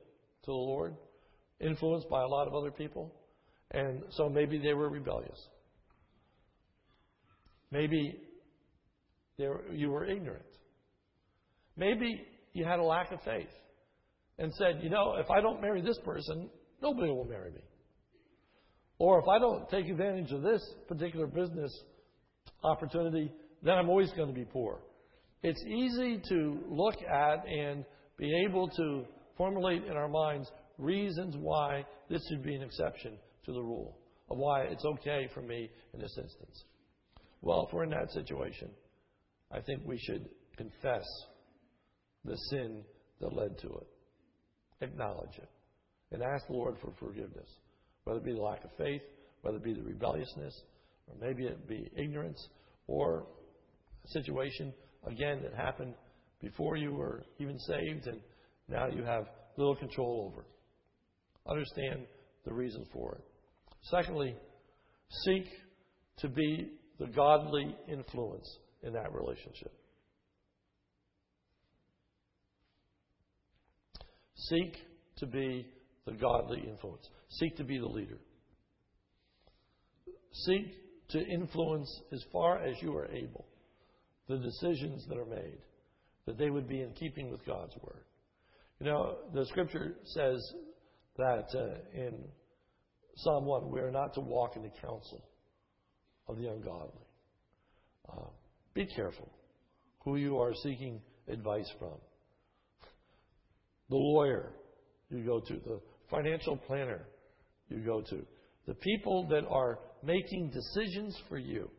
to 0.44 0.52
the 0.52 0.54
Lord, 0.54 0.96
influenced 1.60 2.10
by 2.10 2.22
a 2.22 2.28
lot 2.28 2.48
of 2.48 2.56
other 2.56 2.72
people. 2.72 3.14
And 3.72 4.04
so 4.12 4.30
maybe 4.30 4.58
they 4.58 4.74
were 4.74 4.90
rebellious. 4.90 5.48
Maybe 7.72 8.16
were, 9.38 9.64
you 9.74 9.90
were 9.90 10.06
ignorant. 10.06 10.46
Maybe 11.78 12.26
you 12.54 12.66
had 12.66 12.80
a 12.80 12.84
lack 12.84 13.12
of 13.12 13.22
faith 13.24 13.50
and 14.38 14.54
said, 14.54 14.80
you 14.82 14.90
know, 14.90 15.16
if 15.18 15.30
I 15.30 15.42
don't 15.42 15.62
marry 15.62 15.82
this 15.82 16.00
person, 16.04 16.50
nobody 16.82 17.10
will 17.10 17.26
marry 17.26 17.52
me. 17.52 17.62
Or 18.98 19.20
if 19.20 19.28
I 19.28 19.40
don't 19.40 19.68
take 19.70 19.88
advantage 19.88 20.32
of 20.32 20.42
this 20.42 20.62
particular 20.88 21.28
business 21.28 21.72
opportunity, 22.64 23.32
then 23.64 23.76
I'm 23.76 23.90
always 23.90 24.12
going 24.12 24.28
to 24.28 24.34
be 24.34 24.46
poor. 24.46 24.80
It's 25.44 25.64
easy 25.64 26.22
to 26.30 26.60
look 26.70 26.96
at 27.02 27.48
and 27.48 27.84
be 28.18 28.46
able 28.48 28.68
to 28.70 29.06
formulate 29.38 29.86
in 29.86 29.94
our 29.94 30.08
minds 30.08 30.52
reasons 30.78 31.36
why 31.38 31.86
this 32.10 32.22
should 32.30 32.44
be 32.44 32.56
an 32.56 32.62
exception 32.62 33.18
to 33.46 33.54
the 33.54 33.62
rule, 33.62 33.98
of 34.30 34.38
why 34.38 34.64
it's 34.64 34.86
okay 34.86 35.28
for 35.34 35.42
me 35.42 35.70
in 35.94 36.00
this 36.00 36.16
instance. 36.22 36.64
Well, 37.42 37.66
if 37.68 37.74
we're 37.74 37.86
in 37.86 37.90
that 37.90 38.12
situation, 38.12 38.70
I 39.52 39.62
think 39.62 39.82
we 39.86 39.98
should 39.98 40.30
confess 40.58 41.06
the 42.26 42.36
sin 42.50 42.84
that 43.20 43.34
led 43.34 43.58
to 43.60 43.68
it, 43.68 43.88
acknowledge 44.82 45.38
it, 45.38 45.50
and 46.12 46.22
ask 46.22 46.48
the 46.48 46.54
Lord 46.54 46.76
for 46.82 46.92
forgiveness, 47.00 47.50
whether 48.04 48.20
it 48.20 48.26
be 48.26 48.34
the 48.34 48.42
lack 48.42 48.64
of 48.64 48.72
faith, 48.78 49.02
whether 49.42 49.58
it 49.58 49.64
be 49.64 49.74
the 49.74 49.84
rebelliousness, 49.84 50.62
or 51.08 51.16
maybe 51.20 51.46
it 51.46 51.68
be 51.68 51.90
ignorance, 51.96 52.48
or 52.88 53.26
a 54.04 54.08
situation, 54.10 54.74
again, 55.06 55.42
that 55.44 55.54
happened 55.54 55.94
before 56.42 56.76
you 56.76 56.92
were 56.92 57.24
even 57.40 57.58
saved 57.60 58.08
and 58.08 58.20
now 58.68 58.88
you 58.88 59.04
have 59.04 59.26
little 59.58 59.76
control 59.76 60.32
over. 60.32 60.46
Understand 61.48 62.06
the 62.46 62.54
reason 62.54 62.86
for 62.94 63.16
it. 63.16 63.24
Secondly, 63.84 64.36
seek 65.26 65.46
to 66.20 66.30
be 66.30 66.72
the 67.00 67.08
godly 67.08 67.76
influence 67.88 68.48
in 68.84 68.94
that 68.94 69.12
relationship. 69.14 69.74
Seek 74.50 74.76
to 75.18 75.26
be 75.26 75.68
the 76.06 76.14
godly 76.14 76.64
influence. 76.68 77.08
Seek 77.30 77.56
to 77.58 77.64
be 77.64 77.78
the 77.78 77.88
leader. 77.88 78.18
Seek 80.32 80.66
to 81.10 81.20
influence 81.20 82.02
as 82.12 82.24
far 82.32 82.60
as 82.60 82.76
you 82.82 82.96
are 82.96 83.08
able 83.08 83.46
the 84.28 84.38
decisions 84.38 85.06
that 85.08 85.18
are 85.18 85.26
made, 85.26 85.58
that 86.26 86.38
they 86.38 86.50
would 86.50 86.68
be 86.68 86.82
in 86.82 86.92
keeping 86.94 87.30
with 87.30 87.46
God's 87.46 87.76
word. 87.82 88.04
You 88.80 88.88
know, 88.88 89.18
the 89.34 89.46
scripture 89.48 89.96
says 90.06 90.42
that 91.18 91.48
uh, 91.54 91.76
in 91.94 92.14
Psalm 93.18 93.46
1, 93.46 93.70
we 93.70 93.80
are 93.82 93.92
not 93.92 94.14
to 94.16 94.22
walk 94.22 94.56
in 94.56 94.64
the 94.64 94.72
counsel 94.82 95.24
of 96.28 96.38
the 96.38 96.48
ungodly. 96.50 97.06
Uh, 98.10 98.28
be 98.74 98.88
careful 98.96 99.30
who 100.04 100.16
you 100.16 100.40
are 100.40 100.54
seeking 100.64 101.02
advice 101.28 101.70
from. 101.78 101.98
The 103.92 103.98
lawyer 103.98 104.54
you 105.10 105.26
go 105.26 105.42
to, 105.42 105.54
the 105.54 105.82
financial 106.10 106.56
planner 106.56 107.02
you 107.68 107.80
go 107.80 108.02
to, 108.02 108.26
the 108.66 108.74
people 108.74 109.28
that 109.30 109.46
are 109.50 109.80
making 110.02 110.50
decisions 110.50 111.16
for 111.28 111.38
you 111.38 111.70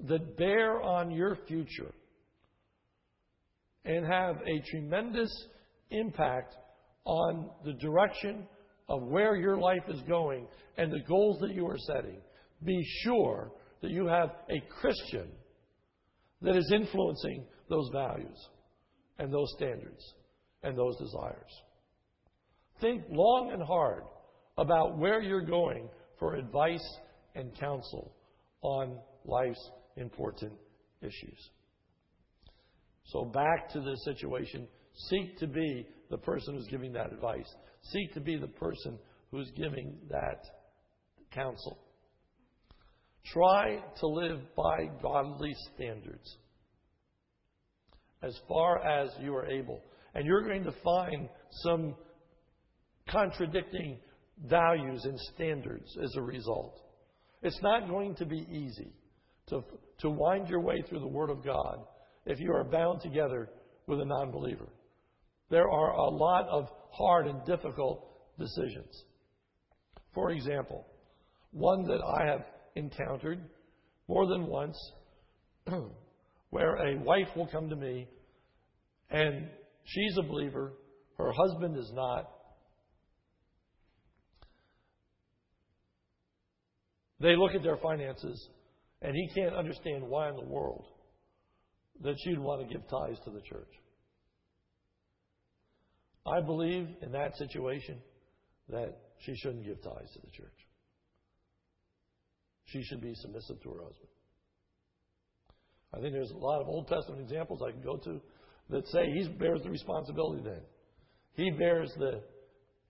that 0.00 0.36
bear 0.36 0.82
on 0.82 1.10
your 1.10 1.38
future 1.48 1.94
and 3.86 4.04
have 4.04 4.36
a 4.46 4.62
tremendous 4.70 5.30
impact 5.90 6.54
on 7.06 7.48
the 7.64 7.72
direction 7.72 8.46
of 8.90 9.02
where 9.04 9.36
your 9.36 9.56
life 9.56 9.84
is 9.88 10.02
going 10.02 10.46
and 10.76 10.92
the 10.92 11.02
goals 11.08 11.40
that 11.40 11.54
you 11.54 11.66
are 11.66 11.78
setting, 11.78 12.18
be 12.62 12.78
sure 13.04 13.50
that 13.80 13.90
you 13.90 14.06
have 14.06 14.32
a 14.50 14.60
Christian 14.80 15.28
that 16.42 16.56
is 16.56 16.70
influencing 16.74 17.46
those 17.70 17.88
values 17.90 18.48
and 19.18 19.32
those 19.32 19.52
standards 19.56 20.14
and 20.62 20.76
those 20.76 20.96
desires. 20.96 21.62
Think 22.80 23.04
long 23.10 23.50
and 23.52 23.62
hard 23.62 24.04
about 24.56 24.98
where 24.98 25.20
you're 25.20 25.44
going 25.44 25.88
for 26.18 26.34
advice 26.34 26.84
and 27.34 27.56
counsel 27.58 28.12
on 28.62 28.98
life's 29.24 29.70
important 29.96 30.52
issues. 31.00 31.50
So, 33.04 33.24
back 33.24 33.70
to 33.72 33.80
the 33.80 33.96
situation 34.04 34.66
seek 35.08 35.38
to 35.38 35.46
be 35.46 35.86
the 36.10 36.18
person 36.18 36.54
who's 36.54 36.66
giving 36.66 36.92
that 36.92 37.12
advice, 37.12 37.48
seek 37.82 38.12
to 38.14 38.20
be 38.20 38.36
the 38.36 38.48
person 38.48 38.98
who's 39.30 39.50
giving 39.56 39.96
that 40.10 40.42
counsel. 41.32 41.78
Try 43.32 43.78
to 44.00 44.06
live 44.06 44.40
by 44.56 44.86
godly 45.02 45.54
standards 45.74 46.36
as 48.22 48.36
far 48.48 48.84
as 48.84 49.10
you 49.20 49.34
are 49.34 49.46
able. 49.46 49.80
And 50.14 50.26
you're 50.26 50.44
going 50.44 50.64
to 50.64 50.74
find 50.82 51.28
some 51.62 51.94
contradicting 53.08 53.98
values 54.46 55.04
and 55.04 55.18
standards 55.34 55.96
as 56.02 56.14
a 56.16 56.22
result. 56.22 56.80
It's 57.42 57.60
not 57.62 57.88
going 57.88 58.14
to 58.16 58.26
be 58.26 58.46
easy 58.50 58.92
to, 59.48 59.62
to 60.00 60.10
wind 60.10 60.48
your 60.48 60.60
way 60.60 60.82
through 60.88 61.00
the 61.00 61.08
Word 61.08 61.30
of 61.30 61.44
God 61.44 61.78
if 62.26 62.40
you 62.40 62.52
are 62.52 62.64
bound 62.64 63.00
together 63.00 63.48
with 63.86 64.00
a 64.00 64.04
non 64.04 64.30
believer. 64.30 64.68
There 65.50 65.68
are 65.68 65.92
a 65.92 66.08
lot 66.08 66.46
of 66.48 66.68
hard 66.90 67.26
and 67.26 67.44
difficult 67.46 68.06
decisions. 68.38 69.04
For 70.14 70.30
example, 70.30 70.86
one 71.52 71.84
that 71.84 72.00
I 72.04 72.26
have 72.26 72.44
encountered 72.74 73.40
more 74.08 74.26
than 74.26 74.46
once 74.46 74.76
where 76.50 76.76
a 76.76 76.98
wife 76.98 77.28
will 77.36 77.46
come 77.46 77.68
to 77.68 77.76
me 77.76 78.08
and 79.10 79.48
she's 79.84 80.16
a 80.18 80.22
believer, 80.22 80.72
her 81.18 81.32
husband 81.32 81.76
is 81.76 81.90
not. 81.94 82.30
They 87.20 87.36
look 87.36 87.54
at 87.54 87.62
their 87.62 87.76
finances 87.78 88.48
and 89.02 89.14
he 89.14 89.28
can't 89.34 89.54
understand 89.54 90.04
why 90.04 90.28
in 90.28 90.36
the 90.36 90.44
world 90.44 90.86
that 92.02 92.14
she'd 92.24 92.38
want 92.38 92.66
to 92.66 92.72
give 92.72 92.86
tithes 92.88 93.18
to 93.24 93.30
the 93.30 93.40
church. 93.40 93.72
I 96.26 96.40
believe 96.40 96.88
in 97.02 97.12
that 97.12 97.36
situation 97.36 97.98
that 98.68 98.96
she 99.20 99.34
shouldn't 99.36 99.64
give 99.64 99.82
tithes 99.82 100.12
to 100.12 100.20
the 100.20 100.30
church. 100.30 100.58
She 102.66 102.82
should 102.82 103.00
be 103.00 103.14
submissive 103.14 103.60
to 103.62 103.70
her 103.70 103.82
husband. 103.82 104.08
I 105.94 106.00
think 106.00 106.12
there's 106.12 106.30
a 106.30 106.36
lot 106.36 106.60
of 106.60 106.68
Old 106.68 106.88
Testament 106.88 107.22
examples 107.22 107.60
I 107.66 107.72
can 107.72 107.82
go 107.82 107.96
to 107.96 108.20
that 108.70 108.86
say 108.88 109.06
he 109.12 109.28
bears 109.28 109.62
the 109.62 109.70
responsibility 109.70 110.42
then. 110.44 110.60
He 111.34 111.50
bears 111.50 111.92
the 111.98 112.20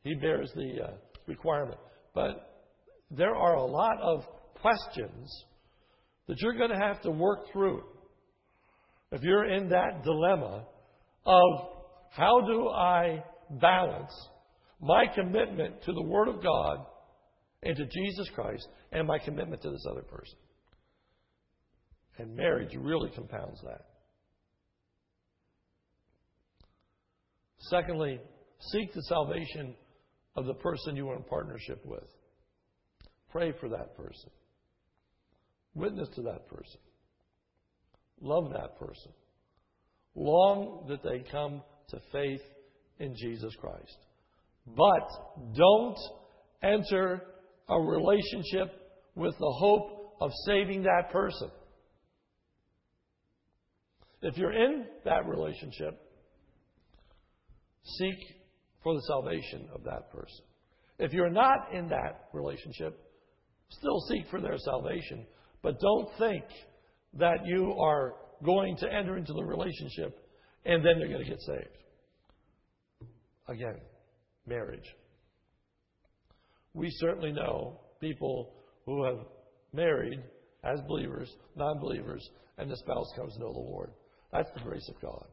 he 0.03 0.15
bears 0.15 0.51
the 0.55 0.85
uh, 0.85 0.91
requirement. 1.27 1.79
But 2.15 2.65
there 3.11 3.35
are 3.35 3.55
a 3.55 3.65
lot 3.65 4.01
of 4.01 4.25
questions 4.61 5.45
that 6.27 6.37
you're 6.41 6.57
going 6.57 6.71
to 6.71 6.79
have 6.79 7.01
to 7.03 7.11
work 7.11 7.53
through 7.53 7.83
if 9.13 9.23
you're 9.23 9.49
in 9.49 9.69
that 9.71 10.03
dilemma 10.05 10.67
of 11.25 11.69
how 12.11 12.41
do 12.47 12.69
I 12.69 13.23
balance 13.61 14.13
my 14.81 15.07
commitment 15.15 15.83
to 15.85 15.93
the 15.93 16.03
Word 16.03 16.29
of 16.29 16.43
God 16.43 16.87
and 17.63 17.77
to 17.77 17.85
Jesus 17.85 18.29
Christ 18.35 18.67
and 18.93 19.07
my 19.07 19.19
commitment 19.19 19.63
to 19.63 19.71
this 19.71 19.85
other 19.91 20.03
person. 20.03 20.39
And 22.19 22.35
marriage 22.37 22.75
really 22.77 23.11
compounds 23.15 23.61
that. 23.63 23.87
Secondly, 27.71 28.21
seek 28.73 28.93
the 28.93 29.03
salvation 29.03 29.75
of 30.37 30.47
the 30.47 30.55
person 30.55 30.97
you 30.97 31.09
are 31.11 31.17
in 31.17 31.23
partnership 31.25 31.85
with. 31.85 32.09
Pray 33.31 33.53
for 33.61 33.69
that 33.69 33.97
person. 33.97 34.31
Witness 35.75 36.09
to 36.17 36.23
that 36.23 36.49
person. 36.49 36.81
Love 38.21 38.51
that 38.53 38.79
person. 38.79 39.13
Long 40.15 40.87
that 40.89 41.03
they 41.03 41.25
come 41.31 41.63
to 41.91 42.01
faith 42.11 42.41
in 42.99 43.15
Jesus 43.17 43.55
Christ. 43.61 43.97
But 44.67 45.55
don't 45.57 45.99
enter 46.63 47.23
a 47.69 47.81
relationship 47.81 48.73
with 49.15 49.35
the 49.39 49.55
hope 49.59 50.17
of 50.21 50.31
saving 50.47 50.83
that 50.83 51.11
person. 51.13 51.51
If 54.23 54.37
you're 54.37 54.53
in 54.53 54.87
that 55.05 55.27
relationship, 55.27 56.01
seek 57.85 58.19
for 58.83 58.95
the 58.95 59.03
salvation 59.03 59.69
of 59.75 59.85
that 59.85 60.11
person. 60.13 60.45
If 60.99 61.13
you're 61.13 61.31
not 61.31 61.73
in 61.73 61.89
that 61.89 62.29
relationship, 62.33 62.99
still 63.71 64.01
seek 64.09 64.29
for 64.31 64.41
their 64.41 64.59
salvation, 64.59 65.27
but 65.63 65.79
don't 65.81 66.09
think 66.19 66.45
that 67.15 67.47
you 67.47 67.75
are 67.81 68.15
going 68.45 68.77
to 68.79 68.93
enter 68.93 69.17
into 69.17 69.33
the 69.33 69.45
relationship 69.45 70.19
and 70.65 70.85
then 70.85 70.99
you're 70.99 71.09
going 71.09 71.25
to 71.25 71.31
get 71.31 71.41
saved. 71.41 73.11
Again, 73.49 73.81
marriage. 74.47 74.85
We 76.75 76.91
certainly 76.99 77.33
know 77.33 77.81
people 78.01 78.53
who 78.85 79.05
have 79.05 79.19
married 79.73 80.21
as 80.65 80.81
believers, 80.87 81.33
non 81.57 81.79
believers, 81.79 82.29
and 82.59 82.71
the 82.71 82.77
spouse 82.77 83.11
comes 83.17 83.35
to 83.35 83.41
know 83.41 83.53
the 83.53 83.59
Lord. 83.59 83.91
That's 84.33 84.51
the 84.55 84.61
grace 84.61 84.89
of 84.89 85.01
God. 85.01 85.27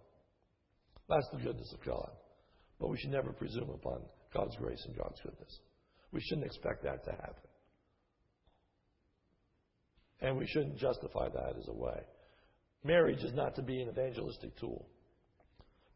That's 1.10 1.28
the 1.32 1.40
goodness 1.40 1.72
of 1.74 1.86
God. 1.86 2.12
But 2.80 2.90
we 2.90 2.98
should 2.98 3.12
never 3.12 3.32
presume 3.32 3.70
upon 3.70 4.02
God's 4.34 4.56
grace 4.58 4.84
and 4.86 4.98
God's 4.98 5.20
goodness. 5.22 5.60
We 6.12 6.22
shouldn't 6.22 6.46
expect 6.46 6.84
that 6.84 7.04
to 7.06 7.12
happen. 7.12 7.50
And 10.22 10.38
we 10.38 10.48
shouldn't 10.48 10.78
justify 10.78 11.30
that 11.30 11.56
as 11.58 11.68
a 11.68 11.74
way. 11.74 12.00
Marriage 12.84 13.24
is 13.24 13.34
not 13.34 13.56
to 13.56 13.62
be 13.62 13.82
an 13.82 13.90
evangelistic 13.90 14.56
tool. 14.58 14.88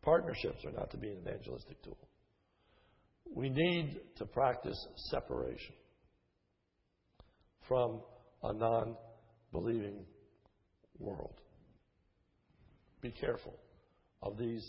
Partnerships 0.02 0.64
are 0.66 0.72
not 0.72 0.92
to 0.92 0.98
be 0.98 1.10
an 1.10 1.18
evangelistic 1.20 1.82
tool. 1.84 1.98
We 3.34 3.50
need 3.50 4.00
to 4.18 4.26
practice 4.26 4.78
separation 5.12 5.76
from 7.68 8.02
a 8.44 8.54
non 8.54 8.96
believing 9.52 10.06
world. 10.98 11.40
Be 13.02 13.12
careful 13.12 13.56
of 14.22 14.38
these 14.38 14.68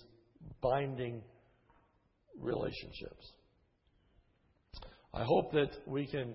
binding 0.61 1.23
relationships. 2.39 3.33
I 5.13 5.25
hope 5.25 5.53
that 5.53 5.71
we 5.87 6.07
can 6.07 6.35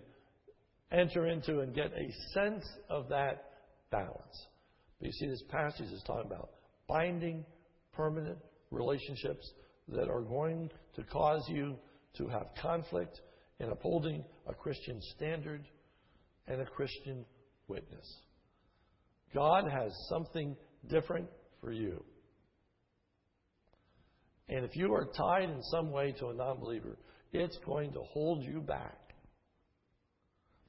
enter 0.92 1.28
into 1.28 1.62
and 1.62 1.74
get 1.74 1.92
a 1.94 2.12
sense 2.34 2.66
of 2.90 3.10
that 3.10 3.52
balance. 3.92 4.48
But 5.00 5.08
you 5.08 5.14
see, 5.14 5.28
this 5.28 5.44
passage 5.50 5.92
is 5.92 6.04
talking 6.06 6.30
about 6.30 6.50
binding, 6.88 7.46
permanent 7.94 8.38
relationships 8.72 9.50
that 9.88 10.10
are 10.10 10.22
going 10.22 10.70
to 10.96 11.04
cause 11.04 11.44
you 11.48 11.76
to 12.18 12.28
have 12.28 12.48
conflict 12.62 13.22
in 13.60 13.70
upholding 13.70 14.24
a 14.48 14.54
Christian 14.54 15.00
standard 15.16 15.66
and 16.48 16.62
a 16.62 16.66
Christian 16.66 17.26
witness. 17.68 18.06
God 19.34 19.66
has 19.70 19.92
something 20.10 20.56
different 20.88 21.28
for 21.66 21.72
you. 21.72 22.02
And 24.48 24.64
if 24.64 24.76
you 24.76 24.94
are 24.94 25.10
tied 25.18 25.50
in 25.50 25.62
some 25.64 25.92
way 25.92 26.14
to 26.20 26.28
a 26.28 26.34
non 26.34 26.60
believer, 26.60 26.98
it's 27.34 27.58
going 27.66 27.92
to 27.94 28.02
hold 28.14 28.44
you 28.44 28.62
back 28.62 29.00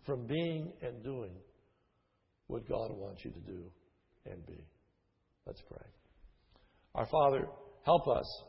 from 0.07 0.26
being 0.26 0.72
and 0.80 1.05
doing 1.05 1.32
what 2.47 2.66
God 2.66 2.90
wants 2.92 3.22
you 3.24 3.30
to 3.30 3.40
do 3.40 3.64
and 4.24 4.44
be. 4.47 4.64
Let's 5.47 5.61
pray. 5.68 5.86
Our 6.94 7.07
Father, 7.07 7.47
help 7.84 8.09
us 8.09 8.42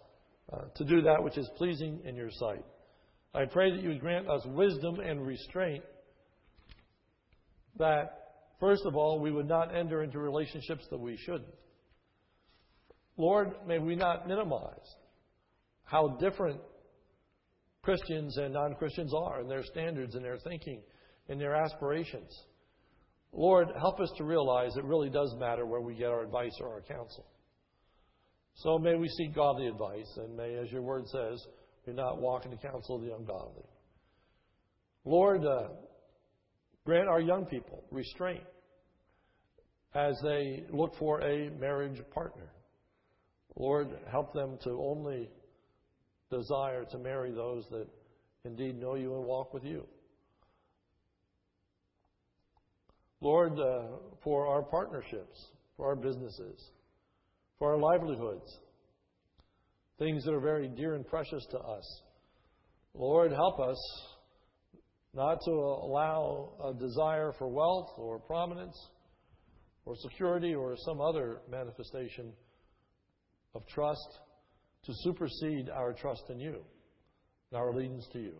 uh, 0.53 0.61
to 0.75 0.85
do 0.85 1.01
that 1.01 1.21
which 1.21 1.37
is 1.37 1.49
pleasing 1.57 1.99
in 2.05 2.15
your 2.15 2.31
sight. 2.31 2.63
I 3.33 3.45
pray 3.45 3.71
that 3.71 3.83
you 3.83 3.89
would 3.89 3.99
grant 3.99 4.29
us 4.29 4.41
wisdom 4.45 5.01
and 5.01 5.27
restraint 5.27 5.83
that, 7.77 8.05
first 8.59 8.83
of 8.85 8.95
all, 8.95 9.19
we 9.19 9.31
would 9.31 9.47
not 9.47 9.75
enter 9.75 10.01
into 10.01 10.19
relationships 10.19 10.85
that 10.89 10.99
we 10.99 11.17
shouldn't. 11.17 11.53
Lord, 13.17 13.49
may 13.65 13.79
we 13.79 13.95
not 13.95 14.27
minimize 14.27 14.95
how 15.83 16.17
different 16.19 16.61
Christians 17.81 18.37
and 18.37 18.53
non 18.53 18.75
Christians 18.75 19.13
are 19.13 19.41
in 19.41 19.47
their 19.47 19.63
standards 19.63 20.15
and 20.15 20.23
their 20.23 20.37
thinking 20.39 20.81
and 21.29 21.39
their 21.39 21.55
aspirations. 21.55 22.29
Lord, 23.33 23.67
help 23.77 23.99
us 23.99 24.11
to 24.17 24.23
realize 24.23 24.75
it 24.75 24.83
really 24.83 25.09
does 25.09 25.33
matter 25.37 25.65
where 25.65 25.81
we 25.81 25.95
get 25.95 26.07
our 26.07 26.23
advice 26.23 26.53
or 26.61 26.73
our 26.73 26.81
counsel. 26.81 27.25
So 28.55 28.79
may 28.79 28.95
we 28.95 29.07
seek 29.09 29.35
godly 29.35 29.67
advice, 29.67 30.09
and 30.17 30.35
may, 30.35 30.55
as 30.55 30.71
your 30.71 30.81
word 30.81 31.07
says, 31.07 31.45
we 31.85 31.93
not 31.93 32.19
walk 32.19 32.45
in 32.45 32.51
the 32.51 32.57
counsel 32.57 32.95
of 32.97 33.03
the 33.03 33.15
ungodly. 33.15 33.63
Lord, 35.05 35.45
uh, 35.45 35.69
grant 36.85 37.07
our 37.07 37.21
young 37.21 37.45
people 37.45 37.83
restraint 37.91 38.43
as 39.93 40.15
they 40.23 40.65
look 40.71 40.95
for 40.97 41.21
a 41.21 41.49
marriage 41.51 42.01
partner. 42.13 42.49
Lord, 43.57 43.87
help 44.11 44.33
them 44.33 44.57
to 44.63 44.69
only 44.69 45.29
desire 46.29 46.85
to 46.91 46.97
marry 46.99 47.31
those 47.31 47.65
that 47.71 47.87
indeed 48.45 48.79
know 48.79 48.95
you 48.95 49.15
and 49.15 49.25
walk 49.25 49.53
with 49.53 49.63
you. 49.63 49.87
Lord, 53.19 53.53
uh, 53.59 53.97
for 54.23 54.47
our 54.47 54.61
partnerships, 54.61 55.47
for 55.75 55.87
our 55.87 55.95
businesses, 55.95 56.71
for 57.57 57.73
our 57.73 57.79
livelihoods, 57.79 58.59
things 59.97 60.23
that 60.25 60.33
are 60.33 60.39
very 60.39 60.67
dear 60.67 60.93
and 60.93 61.07
precious 61.07 61.43
to 61.49 61.57
us. 61.57 62.01
Lord, 62.93 63.31
help 63.31 63.59
us 63.59 63.77
not 65.15 65.39
to 65.45 65.51
allow 65.51 66.53
a 66.63 66.79
desire 66.79 67.33
for 67.39 67.47
wealth 67.47 67.89
or 67.97 68.19
prominence 68.19 68.77
or 69.85 69.95
security 69.95 70.53
or 70.53 70.75
some 70.85 71.01
other 71.01 71.41
manifestation 71.49 72.33
of 73.55 73.65
trust 73.67 74.19
to 74.85 74.93
supersede 75.03 75.69
our 75.69 75.93
trust 75.93 76.23
in 76.29 76.39
you 76.39 76.63
and 77.51 77.59
our 77.59 77.69
allegiance 77.69 78.07
to 78.13 78.19
you. 78.19 78.37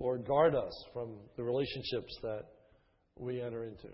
Lord, 0.00 0.26
guard 0.26 0.54
us 0.54 0.84
from 0.92 1.16
the 1.36 1.42
relationships 1.42 2.16
that 2.22 2.44
we 3.16 3.40
enter 3.40 3.64
into. 3.64 3.88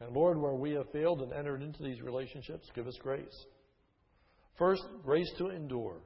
And 0.00 0.14
Lord, 0.14 0.38
where 0.38 0.54
we 0.54 0.72
have 0.72 0.90
failed 0.92 1.22
and 1.22 1.32
entered 1.32 1.62
into 1.62 1.82
these 1.82 2.02
relationships, 2.02 2.68
give 2.74 2.86
us 2.86 2.98
grace. 3.02 3.46
First, 4.58 4.82
grace 5.02 5.30
to 5.38 5.48
endure. 5.48 6.00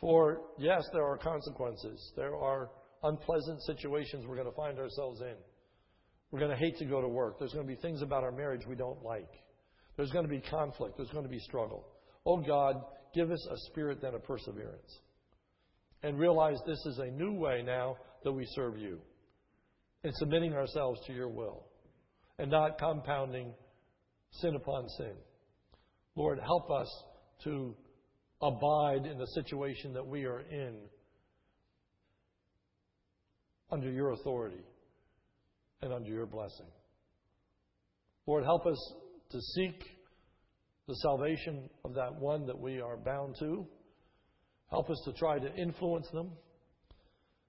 For, 0.00 0.40
yes, 0.58 0.82
there 0.92 1.04
are 1.04 1.16
consequences. 1.16 2.12
There 2.16 2.34
are 2.34 2.70
unpleasant 3.04 3.62
situations 3.62 4.24
we're 4.26 4.36
going 4.36 4.50
to 4.50 4.56
find 4.56 4.78
ourselves 4.78 5.20
in. 5.20 5.34
We're 6.32 6.40
going 6.40 6.50
to 6.50 6.56
hate 6.56 6.76
to 6.78 6.84
go 6.84 7.00
to 7.00 7.08
work. 7.08 7.38
There's 7.38 7.52
going 7.52 7.66
to 7.66 7.72
be 7.72 7.80
things 7.80 8.02
about 8.02 8.24
our 8.24 8.32
marriage 8.32 8.62
we 8.66 8.74
don't 8.74 9.02
like. 9.04 9.30
There's 9.96 10.10
going 10.10 10.24
to 10.24 10.30
be 10.30 10.40
conflict. 10.40 10.96
There's 10.96 11.10
going 11.10 11.24
to 11.24 11.30
be 11.30 11.38
struggle. 11.38 11.86
Oh 12.24 12.38
God, 12.38 12.76
give 13.14 13.30
us 13.30 13.46
a 13.50 13.56
spirit 13.70 14.00
then 14.00 14.14
of 14.14 14.24
perseverance. 14.24 15.00
And 16.02 16.18
realize 16.18 16.58
this 16.66 16.84
is 16.86 16.98
a 16.98 17.10
new 17.10 17.34
way 17.34 17.62
now 17.64 17.96
that 18.24 18.32
we 18.32 18.46
serve 18.54 18.78
you. 18.78 19.00
In 20.04 20.12
submitting 20.14 20.52
ourselves 20.54 21.00
to 21.06 21.12
your 21.12 21.28
will. 21.28 21.64
And 22.38 22.50
not 22.50 22.78
compounding 22.78 23.52
sin 24.32 24.56
upon 24.56 24.88
sin. 24.96 25.14
Lord, 26.16 26.40
help 26.40 26.70
us 26.70 26.88
to 27.44 27.74
abide 28.40 29.06
in 29.06 29.18
the 29.18 29.26
situation 29.26 29.92
that 29.92 30.06
we 30.06 30.24
are 30.24 30.40
in 30.40 30.76
under 33.70 33.90
your 33.90 34.12
authority 34.12 34.64
and 35.80 35.92
under 35.92 36.10
your 36.10 36.26
blessing. 36.26 36.66
Lord, 38.26 38.44
help 38.44 38.66
us 38.66 38.94
to 39.32 39.40
seek 39.40 39.82
the 40.88 40.94
salvation 40.96 41.68
of 41.84 41.94
that 41.94 42.14
one 42.14 42.46
that 42.46 42.58
we 42.58 42.80
are 42.80 42.96
bound 42.96 43.36
to. 43.38 43.66
Help 44.70 44.90
us 44.90 45.00
to 45.04 45.12
try 45.12 45.38
to 45.38 45.54
influence 45.54 46.08
them. 46.12 46.30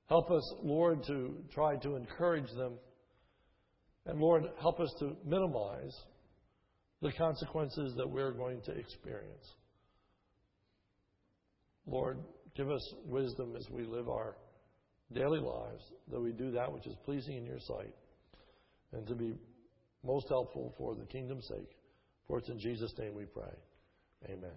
Help 0.08 0.30
us, 0.32 0.54
Lord, 0.62 1.04
to 1.08 1.36
try 1.54 1.78
to 1.78 1.96
encourage 1.96 2.52
them. 2.58 2.74
And 4.06 4.20
Lord, 4.20 4.44
help 4.62 4.80
us 4.80 4.94
to 5.00 5.16
minimize 5.26 5.96
the 7.02 7.12
consequences 7.14 7.94
that 7.98 8.10
we're 8.10 8.32
going 8.32 8.62
to 8.62 8.72
experience. 8.72 9.46
Lord, 11.86 12.20
give 12.56 12.70
us 12.70 12.94
wisdom 13.06 13.56
as 13.58 13.68
we 13.70 13.86
live 13.86 14.10
our 14.10 14.38
daily 15.14 15.40
lives, 15.40 15.84
that 16.12 16.20
we 16.20 16.32
do 16.32 16.52
that 16.52 16.72
which 16.72 16.88
is 16.88 16.96
pleasing 17.06 17.38
in 17.38 17.46
your 17.46 17.60
sight, 17.60 17.94
and 18.94 19.06
to 19.08 19.16
be 19.16 19.34
most 20.04 20.28
helpful 20.30 20.74
for 20.78 20.96
the 20.96 21.06
kingdom's 21.06 21.48
sake. 21.48 21.78
For 22.28 22.38
it's 22.38 22.50
in 22.50 22.60
Jesus' 22.60 22.94
name 22.98 23.16
we 23.16 23.26
pray. 23.26 23.54
Amen. 24.26 24.56